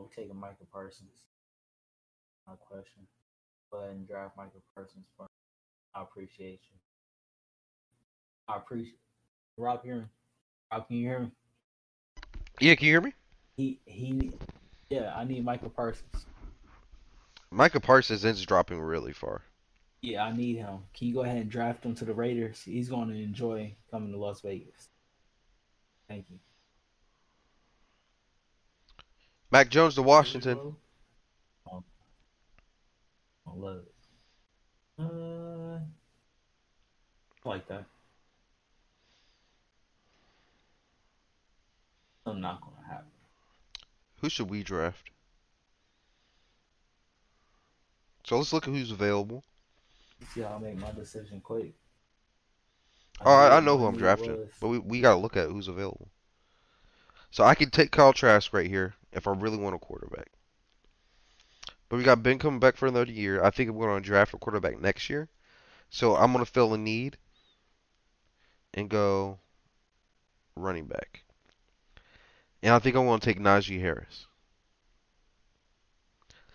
[0.00, 1.26] We're taking Michael Parsons.
[2.46, 3.06] No question.
[3.70, 5.26] Go ahead and draft Michael Parsons for
[5.94, 6.78] I appreciate you.
[8.48, 8.98] I appreciate
[9.56, 10.04] Rob hear me.
[10.72, 11.30] Rob, can you hear me?
[12.60, 13.12] Yeah, can you hear me?
[13.56, 14.32] He he
[14.90, 16.26] yeah, I need Michael Parsons.
[17.50, 19.42] Micah Parsons is dropping really far.
[20.02, 20.80] Yeah, I need him.
[20.92, 22.62] Can you go ahead and draft him to the Raiders?
[22.62, 24.88] He's going to enjoy coming to Las Vegas.
[26.08, 26.38] Thank you.
[29.54, 30.74] Mac Jones to Washington.
[31.68, 31.78] I
[33.54, 33.94] love it.
[34.98, 35.78] Uh,
[37.44, 37.84] like that.
[42.26, 43.06] I'm not going to happen.
[44.22, 45.10] Who should we draft?
[48.24, 49.44] So let's look at who's available.
[50.34, 51.74] See how I make my decision quick.
[53.24, 54.48] Oh, I, I know who I'm drafting, was.
[54.60, 56.08] but we, we gotta look at who's available.
[57.34, 60.30] So I could take Kyle Trask right here if I really want a quarterback.
[61.88, 63.42] But we got Ben coming back for another year.
[63.42, 65.28] I think I'm going to draft a quarterback next year.
[65.90, 67.16] So I'm going to fill a need
[68.74, 69.40] and go
[70.54, 71.24] running back.
[72.62, 74.26] And I think I want to take Najee Harris.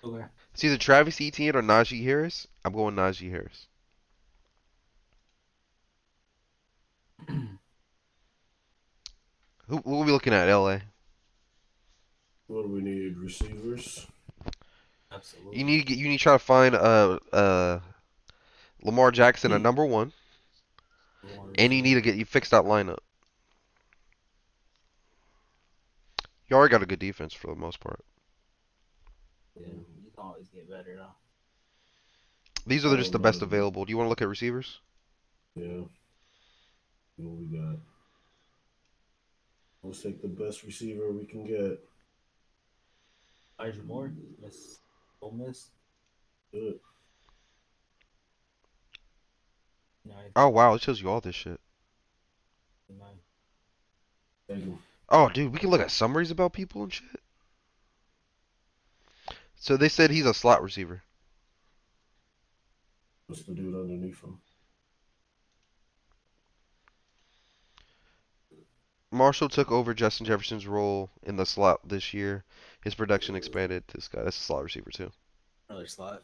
[0.01, 0.23] Okay.
[0.53, 2.47] It's either Travis Etienne or Najee Harris.
[2.63, 3.67] I'm going Najee Harris.
[9.69, 10.79] Who what are we looking at, LA?
[12.47, 13.17] What do we need?
[13.17, 14.07] Receivers.
[15.11, 15.59] Absolutely.
[15.59, 17.79] You need to get, you need to try to find uh uh
[18.81, 20.11] Lamar Jackson a number one,
[21.57, 22.99] and you need to get you fix that lineup.
[26.47, 28.03] You already got a good defense for the most part.
[29.55, 31.15] Yeah, you can always get better though.
[32.65, 33.85] These are just the best available.
[33.85, 34.79] Do you want to look at receivers?
[35.55, 35.81] Yeah.
[37.17, 37.77] What we got?
[39.83, 41.79] Let's take the best receiver we can get.
[43.59, 44.11] Elijah Moore,
[44.41, 44.77] Miss
[45.21, 45.69] Ole Miss.
[46.51, 46.79] Good.
[50.05, 51.59] Nice, Oh wow, it shows you all this shit.
[52.89, 53.09] nice.
[54.47, 54.79] Take him.
[55.09, 57.21] Oh dude, we can look at summaries about people and shit.
[59.55, 61.03] So they said he's a slot receiver.
[63.27, 64.39] What's the dude underneath him?
[69.11, 72.43] Marshall took over Justin Jefferson's role in the slot this year.
[72.83, 73.83] His production expanded.
[73.93, 75.11] This guy, that's a slot receiver too.
[75.67, 76.21] Another slot.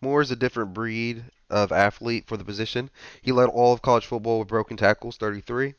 [0.00, 2.88] Moore is a different breed of athlete for the position.
[3.20, 5.74] He led all of college football with broken tackles, 33.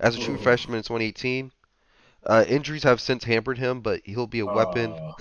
[0.00, 0.42] As a true Oh.
[0.42, 1.52] freshman in 2018,
[2.26, 4.92] uh, injuries have since hampered him, but he'll be a weapon.
[4.96, 5.14] Ah,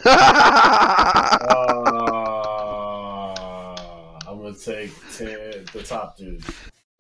[4.28, 6.44] I'm gonna take ten, the top dude.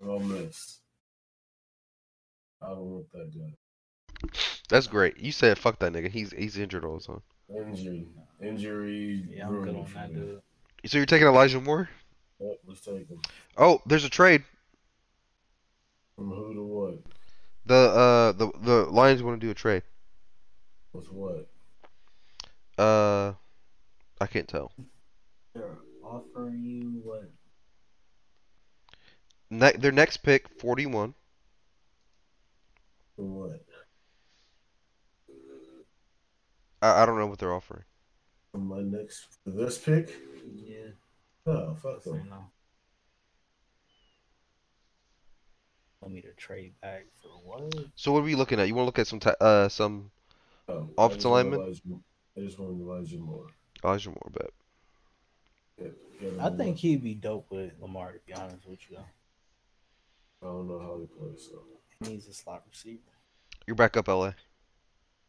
[0.06, 0.78] Ole Miss.
[2.62, 4.30] I don't want that guy.
[4.70, 5.18] That's great.
[5.18, 6.10] You said fuck that nigga.
[6.10, 7.22] He's he's injured all the time.
[7.50, 8.08] Injury,
[8.42, 9.26] injury.
[9.30, 10.42] Yeah, I'm good on that dude.
[10.86, 11.90] So you're taking Elijah Moore?
[12.40, 13.22] Yep, let's take him.
[13.58, 14.44] Oh, there's a trade.
[16.16, 17.00] From who to what?
[17.66, 19.84] The uh the the Lions want to do a trade.
[20.94, 21.50] With what?
[22.78, 23.34] Uh,
[24.22, 24.72] I can't tell.
[25.54, 27.30] They're offering you what?
[29.50, 31.14] Ne- their next pick, 41.
[33.20, 33.60] For what?
[36.82, 37.84] I, I don't know what they're offering.
[38.54, 40.16] For my next for this pick?
[40.56, 40.92] Yeah,
[41.46, 42.30] Oh, fuck them.
[42.30, 42.46] no.
[46.00, 47.76] Want me to trade back for what?
[47.96, 48.70] So what are we looking at?
[48.70, 50.12] You want to look at some ta- uh some
[50.70, 51.60] Oh, Offensive I lineman?
[51.60, 51.82] Elijah,
[52.38, 53.48] I just want Elijah Moore.
[53.84, 54.52] Elijah Moore bet.
[55.78, 58.14] Get, get I think he'd be dope with Lamar.
[58.14, 61.50] To be honest with you, I don't know how he plays.
[61.52, 61.79] So.
[62.04, 63.00] He needs a slot receiver.
[63.68, 64.32] You're back up, LA.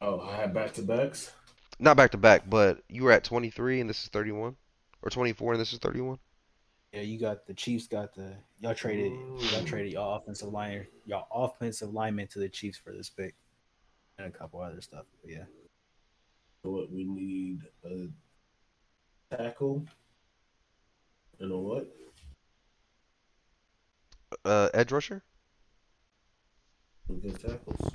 [0.00, 1.32] Oh, I had back to backs.
[1.78, 4.56] Not back to back, but you were at 23 and this is 31,
[5.02, 6.18] or 24 and this is 31.
[6.92, 7.86] Yeah, you got the Chiefs.
[7.86, 9.12] Got the y'all traded.
[9.52, 13.34] Y'all traded y'all offensive line, y'all offensive lineman to the Chiefs for this pick,
[14.18, 15.04] and a couple other stuff.
[15.22, 15.44] But yeah,
[16.62, 18.08] What we need a
[19.36, 19.86] tackle
[21.38, 21.88] and a what?
[24.44, 25.22] Uh, edge rusher.
[27.18, 27.92] Good tackles.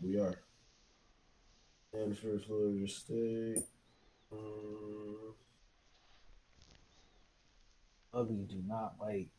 [0.00, 0.40] We are.
[1.92, 3.64] And for Florida State.
[4.32, 5.34] Um,
[8.14, 9.30] Ugly do not like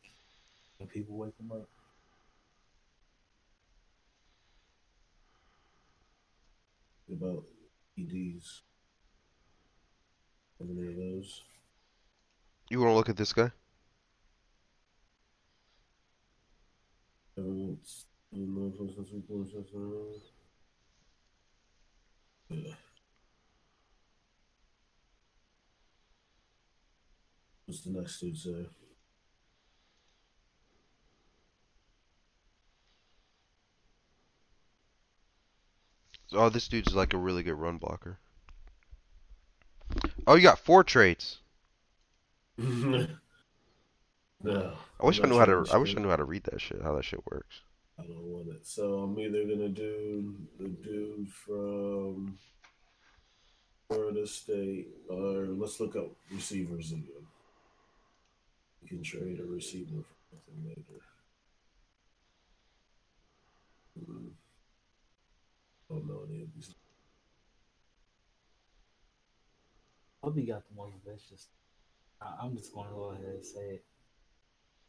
[0.77, 1.69] when people wake them up.
[7.11, 7.43] about
[7.97, 8.61] EDs.
[10.59, 11.43] How many of those?
[12.69, 13.51] You want to look at this guy?
[22.49, 22.73] Yeah.
[27.65, 28.65] What's the next dude say?
[36.31, 38.19] Oh, this dude's like a really good run blocker.
[40.27, 41.39] Oh, you got four trades.
[44.43, 44.73] no.
[44.99, 45.73] I wish I knew how trying to.
[45.73, 46.81] I wish I knew how to read that shit.
[46.81, 47.61] How that shit works.
[47.97, 48.65] I don't want it.
[48.65, 52.37] So I'm either gonna do the dude from
[53.87, 57.27] Florida State, or let's look up receivers again.
[58.81, 61.01] You can trade a receiver for something later.
[64.05, 64.27] Hmm.
[65.89, 66.73] Don't know any of these.
[70.21, 71.47] Bubby got the most vicious.
[72.21, 73.83] I'm just gonna go ahead and say it.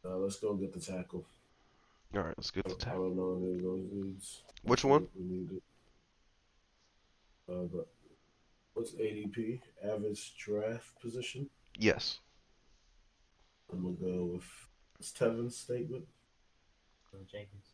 [0.03, 1.25] Uh, let's go get the tackle.
[2.15, 4.43] All right, let's get the I don't know any of those dudes.
[4.63, 5.07] Which one?
[5.15, 5.63] We need it.
[7.49, 7.87] Uh, but
[8.73, 9.61] what's ADP?
[9.83, 11.49] Average draft position.
[11.77, 12.19] Yes.
[13.71, 14.45] I'm gonna go with
[14.99, 16.05] it's Tevin's statement.
[17.29, 17.73] Jenkins.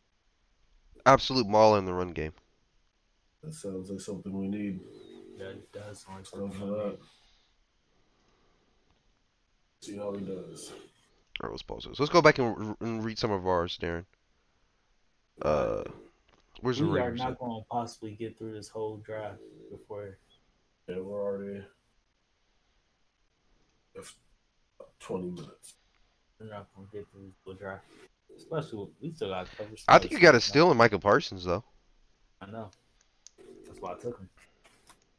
[1.06, 2.32] Absolute mauler in the run game.
[3.42, 4.80] That sounds like something we need.
[5.38, 6.98] That does sound like Let's go for that.
[9.80, 10.72] See how he does.
[11.40, 11.86] All right, let's pause.
[11.98, 14.04] Let's go back and, and read some of ours, Darren.
[15.40, 15.84] Uh,
[16.62, 19.38] where's the We are not going to possibly get through this whole draft
[19.70, 20.18] before.
[20.88, 21.64] Yeah, we're already
[23.94, 24.14] That's
[24.98, 25.74] twenty minutes.
[26.40, 27.84] We're not going to get through this whole draft.
[28.36, 29.70] Especially, with- we still got cover.
[29.86, 30.50] I think you got a stuff.
[30.50, 31.62] steal in Micah Parsons though.
[32.40, 32.70] I know.
[33.66, 34.28] That's why I took him.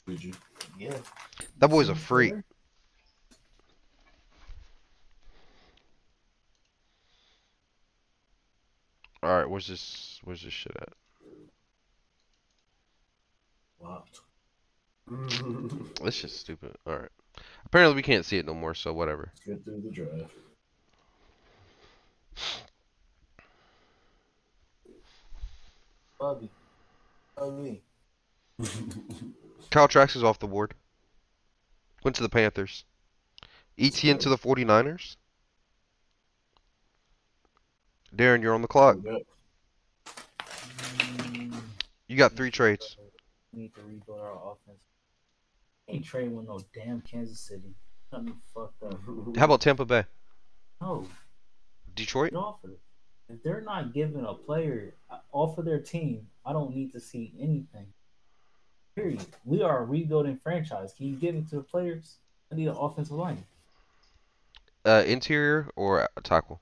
[0.08, 0.34] Did you?
[0.77, 0.97] Yeah.
[1.60, 2.34] That boy's a freak.
[9.21, 10.19] All right, where's this?
[10.23, 10.89] Where's this shit at?
[13.82, 14.21] Locked.
[16.03, 16.75] This shit's stupid.
[16.86, 17.10] All right.
[17.65, 19.32] Apparently we can't see it no more, so whatever.
[19.45, 20.34] Get through the draft.
[26.19, 26.49] Bubby.
[27.36, 27.82] Bubby.
[29.71, 30.73] Kyle Trask is off the board.
[32.03, 32.84] Went to the Panthers.
[33.77, 35.15] Etienne to the 49ers.
[38.15, 38.98] Darren, you're on the clock.
[42.08, 42.98] You got three trades.
[43.54, 44.82] We need to rebuild our offense.
[45.88, 47.76] Ain't trading with no damn Kansas City.
[48.12, 49.00] Got me fucked up.
[49.38, 50.06] How about Tampa Bay?
[50.82, 51.06] No,
[51.95, 52.32] Detroit?
[52.32, 52.80] get off of it.
[53.30, 57.00] If they're not giving a player uh, off of their team, I don't need to
[57.00, 57.86] see anything.
[58.95, 59.24] Period.
[59.45, 60.93] We are a rebuilding franchise.
[60.98, 62.15] Can you give it to the players?
[62.52, 63.43] I need an offensive line.
[64.84, 66.62] Uh, interior or a tackle?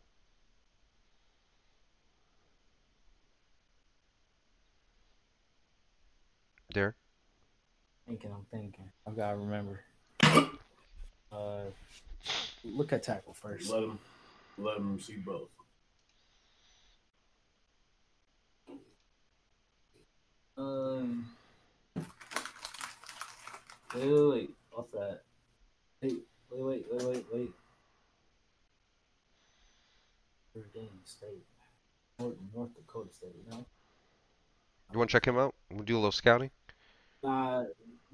[6.78, 6.94] Darren?
[8.08, 8.90] Thinking, I'm thinking.
[9.06, 9.82] I gotta remember.
[11.32, 11.64] Uh,
[12.64, 13.70] look at tackle first.
[13.72, 14.00] Let him,
[14.58, 15.50] let him see both.
[20.58, 21.30] Um,
[23.94, 24.50] wait, wait, wait.
[24.76, 25.22] Off that.
[26.02, 26.14] Hey,
[26.52, 27.52] wait, wait, wait, wait, wait.
[30.56, 31.44] Virginia State.
[32.20, 33.66] North, North Dakota State, you know?
[34.92, 35.54] You want to check him out?
[35.70, 36.50] We'll do a little scouting.
[37.28, 37.66] Nah,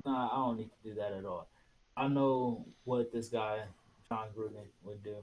[0.06, 1.47] nah, I don't need to do that at all.
[1.95, 3.60] I know what this guy,
[4.10, 5.17] John Gruden, would do.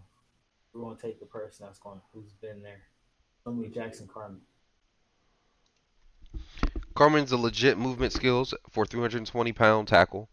[0.72, 2.82] We're gonna take the person that's going who's been there.
[3.52, 4.42] Me Jackson Carman.
[6.94, 10.28] Carman's a legit movement skills for 320 pound tackle.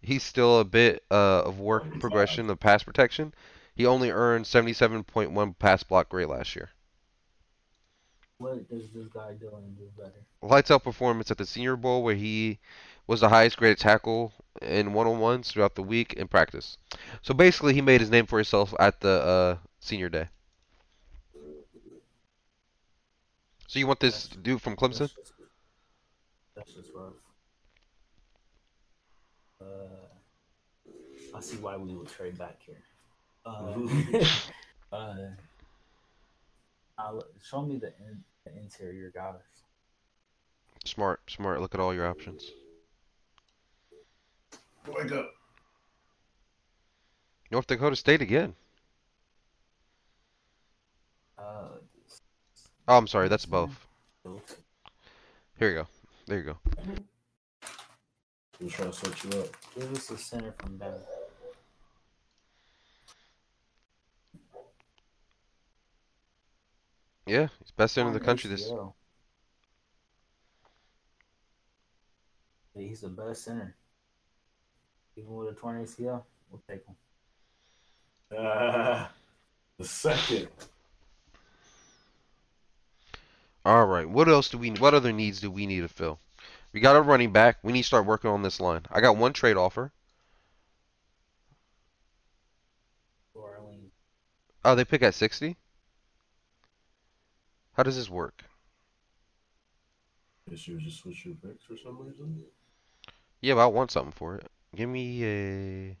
[0.00, 3.34] He's still a bit uh, of work progression of pass protection.
[3.74, 6.70] He only earned 77.1 pass block grade last year.
[8.42, 10.24] What does this guy do and do better?
[10.42, 12.58] Lights out performance at the Senior Bowl where he
[13.06, 16.76] was the highest graded tackle in one-on-ones throughout the week in practice.
[17.22, 20.28] So basically, he made his name for himself at the uh, Senior Day.
[23.66, 25.10] So you want this dude from Clemson?
[26.54, 27.14] That's just, rough.
[29.60, 29.64] Uh,
[31.34, 32.82] I see why we would trade back here.
[33.46, 33.78] Uh,
[34.92, 35.14] uh,
[36.98, 39.36] I'll- show me the, in, the interior guys.
[40.84, 41.60] Smart, smart.
[41.60, 42.50] Look at all your options.
[44.88, 45.30] Wake up.
[47.50, 48.54] North Dakota State again.
[51.38, 51.68] Uh,
[52.88, 53.28] Oh, I'm sorry.
[53.28, 53.86] That's both.
[55.58, 55.86] Here you go.
[56.26, 56.56] There you go.
[58.60, 59.48] We're trying to set you up.
[59.74, 61.00] give us a center from Denver.
[67.26, 68.50] Yeah, he's best center in the country.
[68.50, 68.68] This.
[68.68, 68.94] ACL.
[72.74, 73.76] Yeah, he's the best center.
[75.22, 76.96] Even with a torn ACL, we'll take him.
[78.36, 79.10] Ah,
[79.78, 80.48] the second.
[83.64, 84.08] All right.
[84.08, 84.70] What else do we?
[84.70, 86.18] What other needs do we need to fill?
[86.72, 87.58] We got a running back.
[87.62, 88.82] We need to start working on this line.
[88.90, 89.92] I got one trade offer.
[94.64, 95.56] Oh, they pick at 60?
[97.72, 98.44] How does this work?
[100.48, 102.44] Guess you just switch your picks for some reason.
[103.40, 104.48] Yeah, but I want something for it.
[104.74, 105.96] Give me a.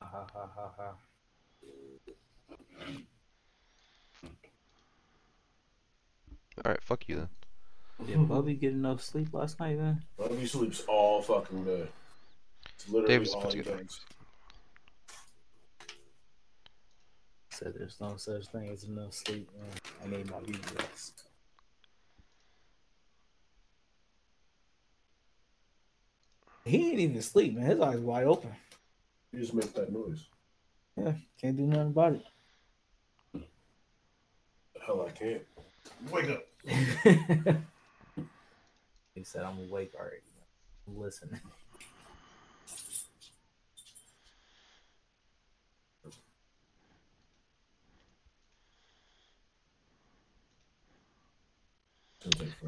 [0.00, 0.94] Ha ha ha ha.
[6.64, 7.28] Alright, fuck you then.
[8.06, 10.02] Did Bubby get enough sleep last night, man?
[10.16, 11.88] Bobby sleeps all fucking day.
[12.74, 13.82] It's literally Davis all put he together.
[13.82, 14.00] does.
[17.50, 19.70] Said there's no such thing as enough sleep, man.
[20.04, 21.24] I need my beauty rest.
[26.70, 27.66] He ain't even sleep, man.
[27.66, 28.54] His eyes wide open.
[29.32, 30.24] You just make that noise.
[30.96, 32.24] Yeah, can't do nothing about it.
[34.86, 35.42] Hell, I can't.
[36.12, 36.46] Wake up.
[39.14, 40.18] he said, "I'm awake already."
[40.86, 41.40] I'm listening.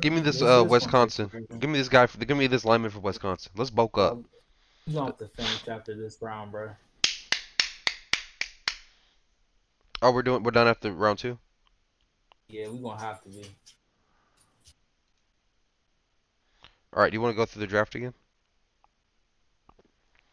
[0.01, 1.47] Give me this This uh is gonna take Wisconsin.
[1.59, 2.07] Give me this guy.
[2.07, 3.53] For, give me this lineman for Wisconsin.
[3.57, 4.19] Let's bulk up.
[4.87, 6.71] He's gonna have to finish after this round, bro.
[10.01, 10.43] Oh, we're doing.
[10.43, 11.39] We're done after round two.
[12.49, 13.45] Yeah, we're gonna have to be.
[16.95, 17.11] All right.
[17.11, 18.15] Do you want to go through the draft again?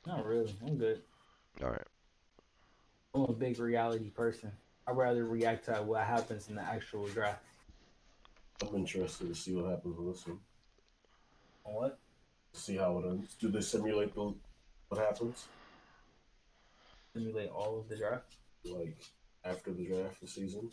[0.08, 0.56] Not really.
[0.66, 1.02] I'm good.
[1.62, 1.88] All right.
[3.14, 4.52] I'm a big reality person.
[4.88, 7.44] I'd rather react to what happens in the actual draft.
[8.62, 10.40] I'm interested to see what happens with this one.
[11.66, 12.00] On what?
[12.54, 13.36] See how it ends.
[13.36, 14.34] Do they simulate the
[14.90, 15.48] what happens?
[17.14, 18.36] Simulate all of the draft.
[18.66, 18.98] Like
[19.46, 20.70] after the draft, the season.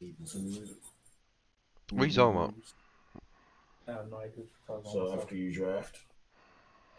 [0.00, 0.76] You can simulate it.
[1.90, 2.54] What are you talking about?
[3.86, 5.98] I have no idea what you're talking So after you draft,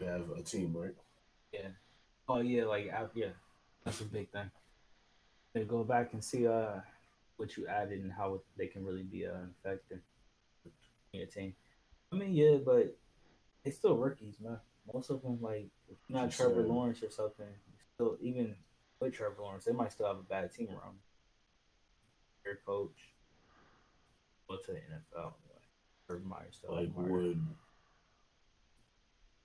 [0.00, 0.94] you have a team, right?
[1.52, 1.68] Yeah.
[2.28, 3.32] Oh yeah, like af- yeah,
[3.84, 4.50] that's a big thing.
[5.52, 6.80] They go back and see uh
[7.40, 10.00] what you added and how they can really be uh, effective
[11.12, 11.54] in your team.
[12.12, 12.96] I mean, yeah, but
[13.64, 14.58] they still rookies, man.
[14.92, 16.62] Most of them, like, if not Just Trevor.
[16.62, 17.46] Lawrence or something,
[17.94, 18.54] still even
[19.00, 20.98] with Trevor Lawrence, they might still have a bad team around.
[22.44, 23.14] Their coach,
[24.48, 25.24] go to the NFL.
[25.24, 25.68] Like,
[26.08, 27.06] Urban Meyer still Like Meyer.
[27.08, 27.46] would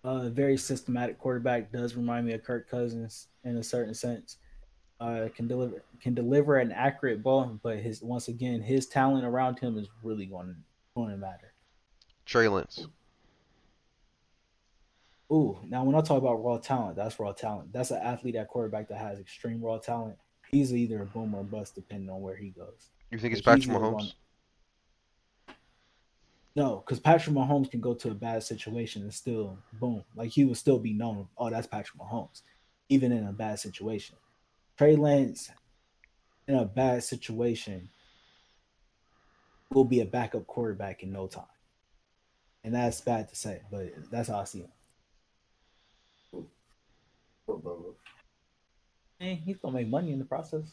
[0.03, 4.37] Uh, very systematic quarterback does remind me of Kirk Cousins in a certain sense.
[5.03, 9.59] Uh, can deliver can deliver an accurate ball, but his once again his talent around
[9.59, 10.55] him is really going
[10.95, 11.51] going to matter.
[12.25, 12.87] Trey Lance.
[15.29, 17.73] Ooh, now when I talk about raw talent, that's raw talent.
[17.73, 20.15] That's an athlete at quarterback that has extreme raw talent.
[20.49, 22.91] He's either a boom or a bust depending on where he goes.
[23.11, 24.13] You think it's Patrick Mahomes?
[26.55, 30.45] No, because Patrick Mahomes can go to a bad situation and still boom, like he
[30.45, 31.27] would still be known.
[31.37, 32.41] Oh, that's Patrick Mahomes,
[32.87, 34.15] even in a bad situation.
[34.77, 35.51] Trey Lance,
[36.47, 37.89] in a bad situation,
[39.69, 41.43] will be a backup quarterback in no time,
[42.63, 44.69] and that's bad to say, but that's how I see him.
[49.19, 50.63] And he's gonna make money in the process.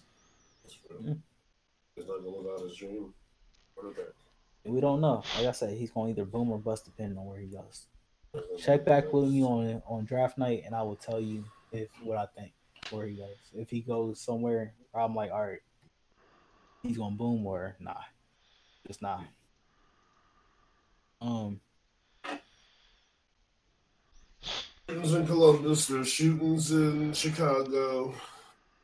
[1.05, 1.15] Yeah.
[1.95, 3.13] He's not going without his dream.
[4.65, 5.23] We don't know.
[5.37, 7.87] Like I said, he's gonna either boom or bust depending on where he goes.
[8.59, 12.17] check back with me on on draft night, and I will tell you if what
[12.17, 12.53] I think
[12.91, 13.36] where he goes.
[13.55, 15.61] If he goes somewhere, I'm like, all right,
[16.82, 17.95] he's gonna boom, or nah,
[18.86, 19.24] just not.
[21.20, 21.61] Um,
[24.88, 25.86] Shootings in Columbus.
[25.86, 28.12] There's shootings in Chicago.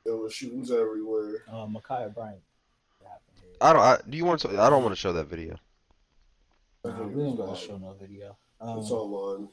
[0.04, 1.42] There were shootings everywhere.
[1.50, 2.40] uh, Ma'Khia Bryant.
[3.60, 3.82] I don't.
[3.82, 4.50] I, do you want to?
[4.60, 5.56] I don't want to show that video.
[6.84, 8.36] Nah, we don't gotta show no video.
[8.60, 9.48] Um, It's online.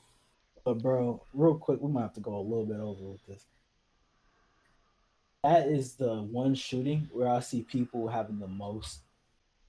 [0.66, 3.46] But bro, real quick, we might have to go a little bit over with this.
[5.44, 9.02] That is the one shooting where I see people having the most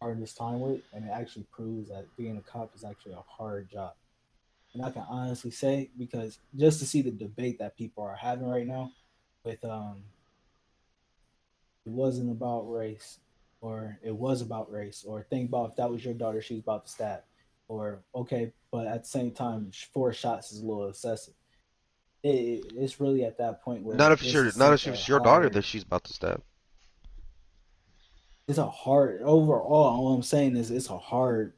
[0.00, 3.68] hardest time with, and it actually proves that being a cop is actually a hard
[3.70, 3.94] job.
[4.72, 8.48] And I can honestly say because just to see the debate that people are having
[8.48, 8.92] right now,
[9.44, 10.02] with um,
[11.84, 13.18] it wasn't about race,
[13.60, 16.86] or it was about race, or think about if that was your daughter, she's about
[16.86, 17.20] to stab
[17.68, 21.34] or okay, but at the same time, four shots is a little excessive.
[22.24, 24.50] It, it's really at that point where Not if your.
[24.56, 26.42] Not if it's your daughter that she's about to stab.
[28.48, 29.72] It's a hard overall.
[29.72, 31.52] All I'm saying is it's a hard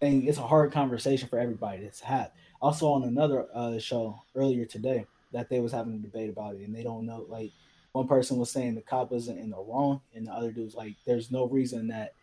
[0.00, 0.26] thing.
[0.26, 2.32] It's a hard conversation for everybody to have.
[2.74, 6.66] Saw on another uh, show earlier today that they was having a debate about it,
[6.66, 7.24] and they don't know.
[7.26, 7.52] Like
[7.92, 10.74] one person was saying the cop wasn't in the wrong, and the other dude was
[10.74, 12.14] like, "There's no reason that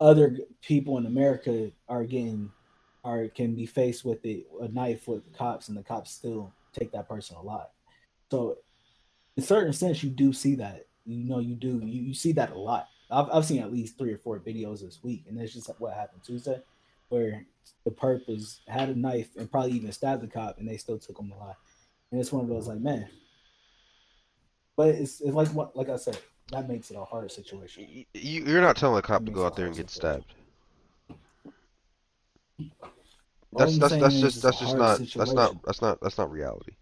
[0.00, 2.50] other people in America are getting
[3.04, 6.52] are can be faced with it, a knife with the cops, and the cops still
[6.72, 7.68] take that person alive."
[8.30, 8.58] So,
[9.36, 10.86] in certain sense, you do see that.
[11.04, 11.80] You know, you do.
[11.84, 12.88] You, you see that a lot.
[13.10, 15.94] I've, I've seen at least three or four videos this week, and that's just what
[15.94, 16.60] happened Tuesday,
[17.08, 17.46] where
[17.84, 20.98] the perp was had a knife and probably even stabbed the cop, and they still
[20.98, 21.56] took him alive.
[22.10, 23.08] And it's one of those like, man.
[24.76, 26.18] But it's, it's like what, like I said,
[26.52, 28.04] that makes it a hard situation.
[28.14, 30.22] You, you're not telling the cop to go out there and get situation.
[30.22, 30.34] stabbed.
[33.54, 36.18] All That's I'm that's that's just that's just hard not that's not that's not that's
[36.18, 36.72] not reality.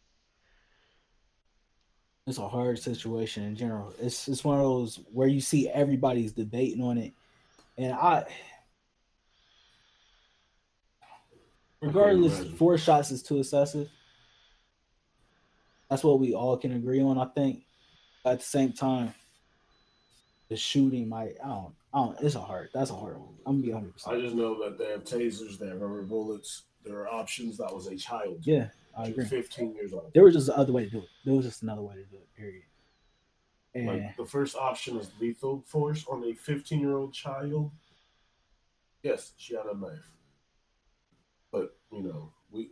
[2.26, 3.94] it's a hard situation in general.
[4.00, 7.12] It's it's one of those where you see everybody's debating on it,
[7.78, 8.24] and I,
[11.80, 12.56] regardless, imagine.
[12.56, 13.88] four shots is too excessive.
[15.88, 17.62] That's what we all can agree on, I think.
[18.24, 19.14] At the same time,
[20.48, 21.36] the shooting might.
[21.42, 21.74] I don't.
[21.96, 22.20] Don't.
[22.20, 22.68] It's a hard.
[22.74, 23.34] That's a hard one.
[23.46, 26.64] I'm gonna be hundred I just know that they have tasers, they have rubber bullets.
[26.84, 27.56] There are options.
[27.56, 28.40] That was a child.
[28.42, 29.22] Yeah, I agree.
[29.24, 30.10] was 15 years old.
[30.14, 31.08] There was just another way to do it.
[31.24, 32.34] There was just another way to do it.
[32.36, 32.62] Period.
[33.74, 37.72] And Like the first option is lethal force on a 15 year old child.
[39.02, 40.10] Yes, she had a knife.
[41.50, 42.70] But you know, we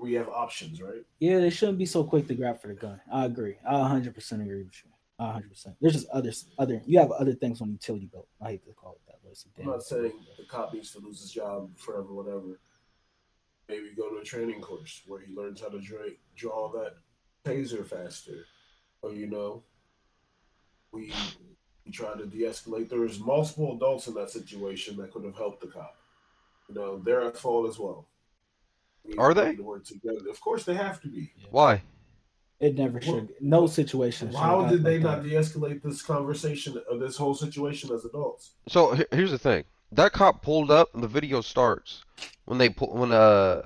[0.00, 1.02] we have options, right?
[1.18, 3.00] Yeah, they shouldn't be so quick to grab for the gun.
[3.12, 3.56] I agree.
[3.66, 4.90] I 100% agree with you.
[5.20, 5.76] I 100%.
[5.80, 6.80] There's just other other.
[6.86, 8.26] You have other things on utility belt.
[8.42, 9.18] I hate to call it that.
[9.22, 12.58] But it's a I'm not saying the cop needs to lose his job forever, whatever.
[13.68, 15.98] Maybe go to a training course where he learns how to draw,
[16.36, 16.94] draw that
[17.44, 18.46] taser faster.
[19.02, 19.62] Or, you know,
[20.90, 21.12] we,
[21.84, 22.88] we try to de escalate.
[22.88, 25.96] There was multiple adults in that situation that could have helped the cop.
[26.68, 28.08] You know, they're at fault as well.
[29.04, 29.54] We Are they?
[29.54, 30.28] To work together.
[30.30, 31.30] Of course, they have to be.
[31.50, 31.82] Why?
[32.60, 33.32] It never should.
[33.40, 34.28] No situation.
[34.28, 35.28] should've How got did they like not that.
[35.30, 38.50] de escalate this conversation, uh, this whole situation as adults?
[38.68, 39.64] So here's the thing.
[39.92, 42.04] That cop pulled up and the video starts
[42.44, 43.62] when they pull when uh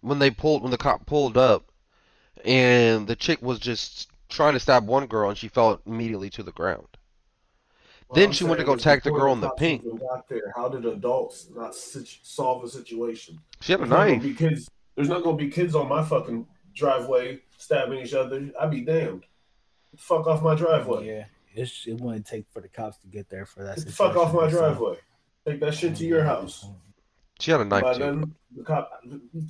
[0.00, 1.70] when they pulled when the cop pulled up
[2.44, 6.42] and the chick was just trying to stab one girl and she fell immediately to
[6.42, 6.86] the ground.
[8.14, 9.84] Then I'm she went to go attack the girl in the pink.
[10.28, 10.52] there.
[10.56, 13.38] How did adults not sit- solve a situation?
[13.60, 14.22] She had a There's not gonna knife.
[14.22, 14.70] be kids.
[14.96, 16.46] There's not gonna be kids on my fucking
[16.78, 18.50] driveway stabbing each other.
[18.60, 19.22] I'd be damned.
[19.22, 21.06] Get the fuck off my driveway.
[21.06, 21.24] Yeah,
[21.54, 23.76] it's, it wouldn't take for the cops to get there for that.
[23.76, 24.96] Get the fuck off my so- driveway.
[25.46, 26.66] Take that shit to your house.
[27.40, 27.98] She had a knife By too.
[28.00, 28.90] then, the cop,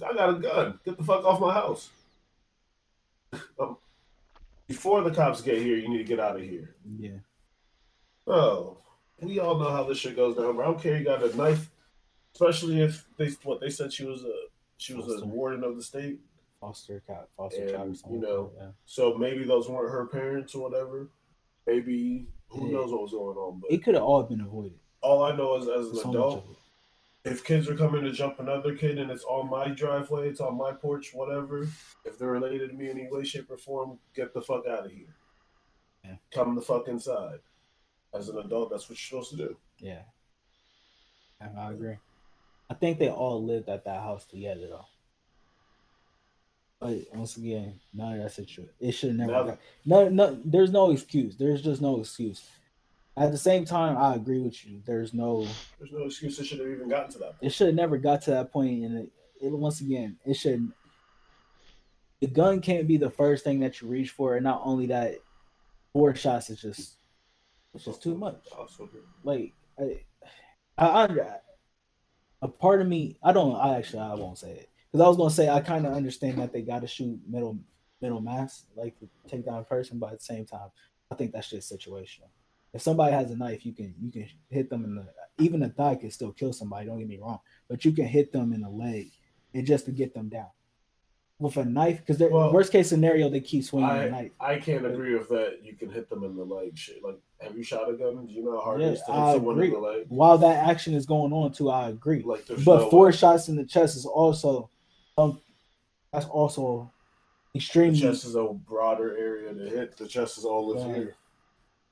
[0.06, 0.78] I got a gun.
[0.84, 1.90] Get the fuck off my house.
[3.60, 3.76] Um,
[4.66, 6.74] Before the cops get here, you need to get out of here.
[6.98, 7.18] Yeah,
[8.26, 8.78] Oh,
[9.20, 10.54] we all know how this shit goes down.
[10.56, 10.62] Bro.
[10.64, 10.96] I don't care.
[10.96, 11.70] You got a knife,
[12.34, 14.32] especially if they what they said she was a
[14.76, 16.20] she was a warden of the state.
[16.60, 18.20] Foster cat, foster And, child, or something.
[18.20, 18.68] you know, yeah.
[18.84, 21.08] So maybe those weren't her parents or whatever.
[21.66, 22.72] Maybe who Yeah.
[22.78, 23.60] knows what was going on.
[23.60, 24.78] But it could have all been avoided.
[25.00, 26.44] all I know is, as an So adult,
[27.24, 30.56] if kids are coming to jump another kid and it's on my driveway, it's on
[30.56, 31.68] my porch, whatever.
[32.04, 34.86] If they're related to me in any way, shape, or form, get the fuck out
[34.86, 35.14] of here.
[36.04, 36.16] Yeah.
[36.32, 37.40] Come the fuck inside.
[38.12, 39.56] As an adult, that's what you're supposed to do.
[39.78, 40.02] Yeah,
[41.40, 41.98] I agree.
[42.70, 44.86] I think they all lived at that house together though.
[46.80, 48.72] But once again, none of that situation.
[48.78, 49.32] It should never.
[49.32, 50.40] Got- no, no.
[50.44, 51.36] There's no excuse.
[51.36, 52.48] There's just no excuse.
[53.16, 54.80] At the same time, I agree with you.
[54.86, 55.46] There's no.
[55.78, 56.38] There's no excuse.
[56.38, 57.42] It should have even gotten to that point.
[57.42, 59.08] It should have never got to that point, and it,
[59.42, 60.70] it, once again, it should.
[62.20, 65.16] The gun can't be the first thing that you reach for, and not only that,
[65.92, 66.94] four shots is just
[67.74, 68.40] it's just too much.
[68.56, 68.88] Also,
[69.24, 70.00] Like I,
[70.78, 71.36] I, I
[72.42, 73.56] a part of me, I don't.
[73.56, 76.38] I actually I won't say it because I was gonna say I kind of understand
[76.38, 77.58] that they got to shoot middle
[78.00, 78.94] middle mass, like
[79.26, 80.70] take down a person, but at the same time,
[81.10, 82.28] I think that's just situational.
[82.72, 85.06] If somebody has a knife, you can you can hit them in the
[85.42, 86.86] even a thigh can still kill somebody.
[86.86, 89.10] Don't get me wrong, but you can hit them in the leg
[89.54, 90.48] and just to get them down
[91.38, 92.04] with a knife.
[92.04, 94.32] Because Well, worst case scenario, they keep swinging the knife.
[94.40, 95.60] I can't agree with that.
[95.64, 96.76] You can hit them in the leg.
[96.76, 98.26] Shit, like have you shot a gun?
[98.26, 99.74] Do you know how hard Yeah, it is to hit I someone in agree.
[99.74, 100.06] the leg?
[100.08, 102.22] While that action is going on, too, I agree.
[102.22, 103.12] Like but no four way.
[103.12, 104.70] shots in the chest is also
[105.18, 105.40] um
[106.12, 106.90] that's also
[107.52, 109.96] The extremely chest is a broader area to hit.
[109.96, 110.94] The chest is all of Yeah.
[110.94, 111.14] here.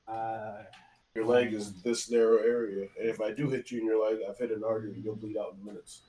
[0.07, 0.63] uh
[1.15, 4.19] Your leg is this narrow area, and if I do hit you in your leg,
[4.27, 4.99] I've hit an artery.
[5.03, 6.01] You'll bleed out in minutes.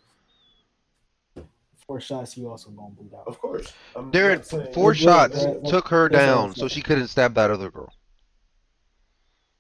[1.87, 3.27] four shots you also gonna bleed out.
[3.27, 3.73] Of course.
[3.97, 6.83] I'm Darren, saying- four shots look, look, took her that's what I'm down, so she
[6.83, 7.91] couldn't stab that other girl.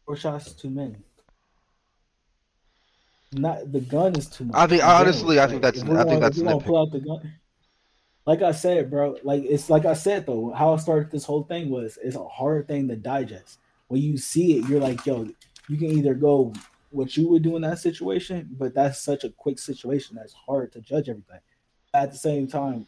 [0.04, 1.02] Four shots is men.
[3.32, 4.56] Not the gun is too much.
[4.56, 6.66] I think- honestly, I think that's- I think that's if we wanna nitpick.
[6.66, 7.32] pull out the gun.
[8.28, 11.44] Like I said, bro, like it's like I said though, how I started this whole
[11.44, 13.58] thing was it's a hard thing to digest.
[13.86, 15.30] When you see it, you're like, yo,
[15.66, 16.52] you can either go
[16.90, 20.72] what you would do in that situation, but that's such a quick situation that's hard
[20.74, 21.40] to judge everything.
[21.94, 22.86] At the same time,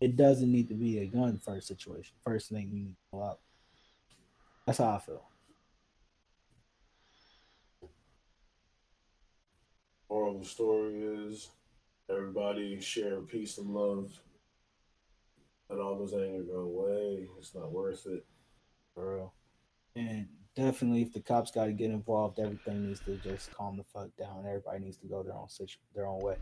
[0.00, 2.16] it doesn't need to be a gun first situation.
[2.24, 3.38] First thing you need to pull out.
[4.66, 5.22] That's how I feel.
[10.10, 11.50] Moral the story is
[12.10, 14.20] everybody share peace and love.
[15.70, 17.28] Let all those anger go away.
[17.38, 18.24] It's not worth it.
[18.94, 19.34] For real.
[19.94, 23.84] And definitely, if the cops got to get involved, everything needs to just calm the
[23.84, 24.44] fuck down.
[24.46, 26.36] Everybody needs to go their own situ- their own way.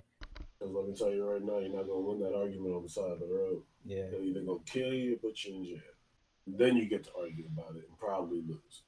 [0.59, 2.89] Because let me tell you right now, you're not gonna win that argument on the
[2.89, 3.63] side of the road.
[3.85, 5.81] Yeah, They're either gonna kill you or put you in jail.
[6.47, 8.83] Then you get to argue about it and probably lose.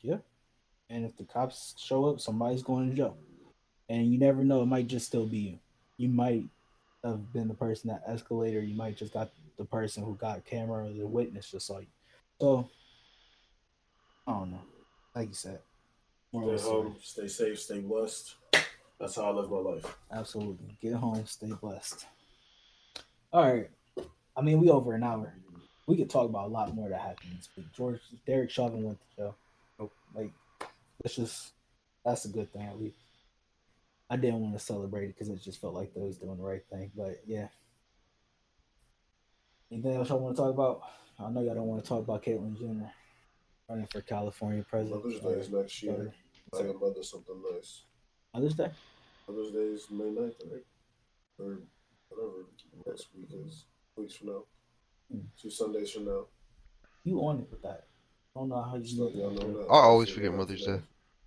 [0.00, 0.18] yeah.
[0.88, 3.18] And if the cops show up, somebody's going to jail.
[3.88, 5.58] And you never know; it might just still be you.
[5.98, 6.44] You might
[7.06, 8.56] have been the person that escalated.
[8.56, 11.78] Or you might just got the person who got camera or the witness just saw
[11.78, 11.86] you.
[12.40, 12.68] So
[14.26, 14.60] I don't know.
[15.14, 15.60] Like you said,
[16.30, 16.82] Stay the story.
[16.82, 18.34] home, stay safe, stay blessed.
[18.98, 19.96] That's how I live my life.
[20.12, 20.76] Absolutely.
[20.82, 22.04] Get home, stay blessed.
[23.32, 23.70] All right.
[24.36, 25.32] I mean, we over an hour.
[25.86, 27.66] We could talk about a lot more that happened this week.
[27.74, 29.36] George Derek Chauvin went to jail.
[30.14, 30.32] Like,
[31.04, 31.52] it's just
[32.04, 32.96] that's a good thing at least.
[34.08, 36.42] I didn't want to celebrate it because it just felt like they was doing the
[36.42, 36.90] right thing.
[36.96, 37.48] But yeah.
[39.70, 40.82] Anything else y'all want to talk about?
[41.18, 42.92] I know y'all don't want to talk about Caitlyn Jenner
[43.68, 45.04] running for California president.
[45.04, 46.12] Mother's Day is next year.
[46.52, 47.82] Buy your mother something nice.
[48.32, 48.70] Mother's Day?
[49.28, 50.64] Mother's Day is May 9th, right?
[51.38, 51.58] Or
[52.08, 52.46] whatever.
[52.86, 53.64] Next week is
[53.96, 54.44] weeks from now.
[55.10, 55.20] Hmm.
[55.40, 56.26] Two Sundays from now.
[57.02, 57.86] You on it with that?
[58.34, 59.66] I don't know how you Just let y'all know that.
[59.68, 60.78] I always forget Mother's today.
[60.78, 60.82] Day.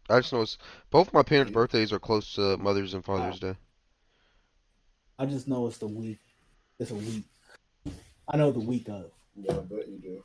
[0.09, 0.57] I just know it's
[0.89, 3.55] both my parents' birthdays are close to Mother's and Father's Day.
[5.17, 6.19] I just know it's the week.
[6.79, 7.25] It's a week.
[8.27, 9.11] I know the week of.
[9.35, 10.23] Yeah, I bet you do.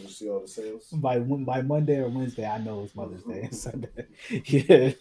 [0.00, 0.88] You see all the sales?
[0.92, 3.32] By by Monday or Wednesday, I know it's Mother's mm-hmm.
[3.32, 4.06] Day and Sunday.
[4.30, 4.92] yeah.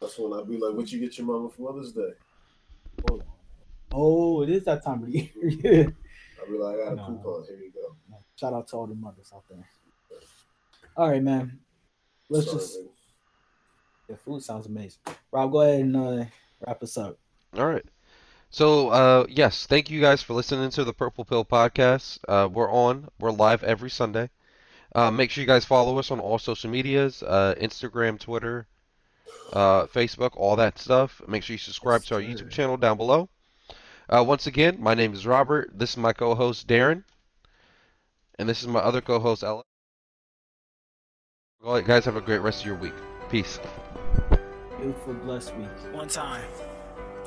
[0.00, 2.12] That's when I'd be like, what you get your mama for Mother's Day?
[3.92, 5.28] Oh, it is that time of the year.
[5.42, 5.86] yeah.
[6.42, 7.06] I be like, I got a No.
[7.06, 7.44] coupon.
[7.46, 7.96] Here you go.
[8.36, 9.68] Shout out to all the mothers out there.
[10.96, 11.58] All right, man.
[12.28, 12.76] Let's Sorry, just.
[12.76, 12.88] baby.
[14.08, 15.00] The food sounds amazing.
[15.30, 16.24] Rob, go ahead and uh,
[16.66, 17.18] wrap us up.
[17.56, 17.84] All right.
[18.50, 22.18] So, uh, yes, thank you guys for listening to the Purple Pill podcast.
[22.26, 23.08] Uh, we're on.
[23.20, 24.30] We're live every Sunday.
[24.94, 28.66] Uh, make sure you guys follow us on all social medias, uh, Instagram, Twitter,
[29.52, 31.20] uh, Facebook, all that stuff.
[31.28, 32.26] Make sure you subscribe to our sir.
[32.26, 33.28] YouTube channel down below.
[34.08, 35.70] Uh, once again, my name is Robert.
[35.74, 37.04] This is my co-host Darren,
[38.38, 39.62] and this is my other co-host Ella.
[41.62, 42.94] All right, guys, have a great rest of your week.
[43.28, 43.58] Peace.
[44.78, 45.68] Beautiful, blessed week.
[45.92, 46.44] One time.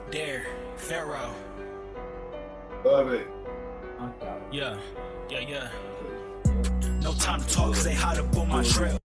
[0.10, 0.45] Dare.
[0.78, 1.34] Fero.
[2.86, 3.28] Love it.
[4.52, 4.80] Yeah.
[5.30, 5.70] Yeah, yeah.
[7.02, 9.02] No time to talk, cause they hot up on my trail.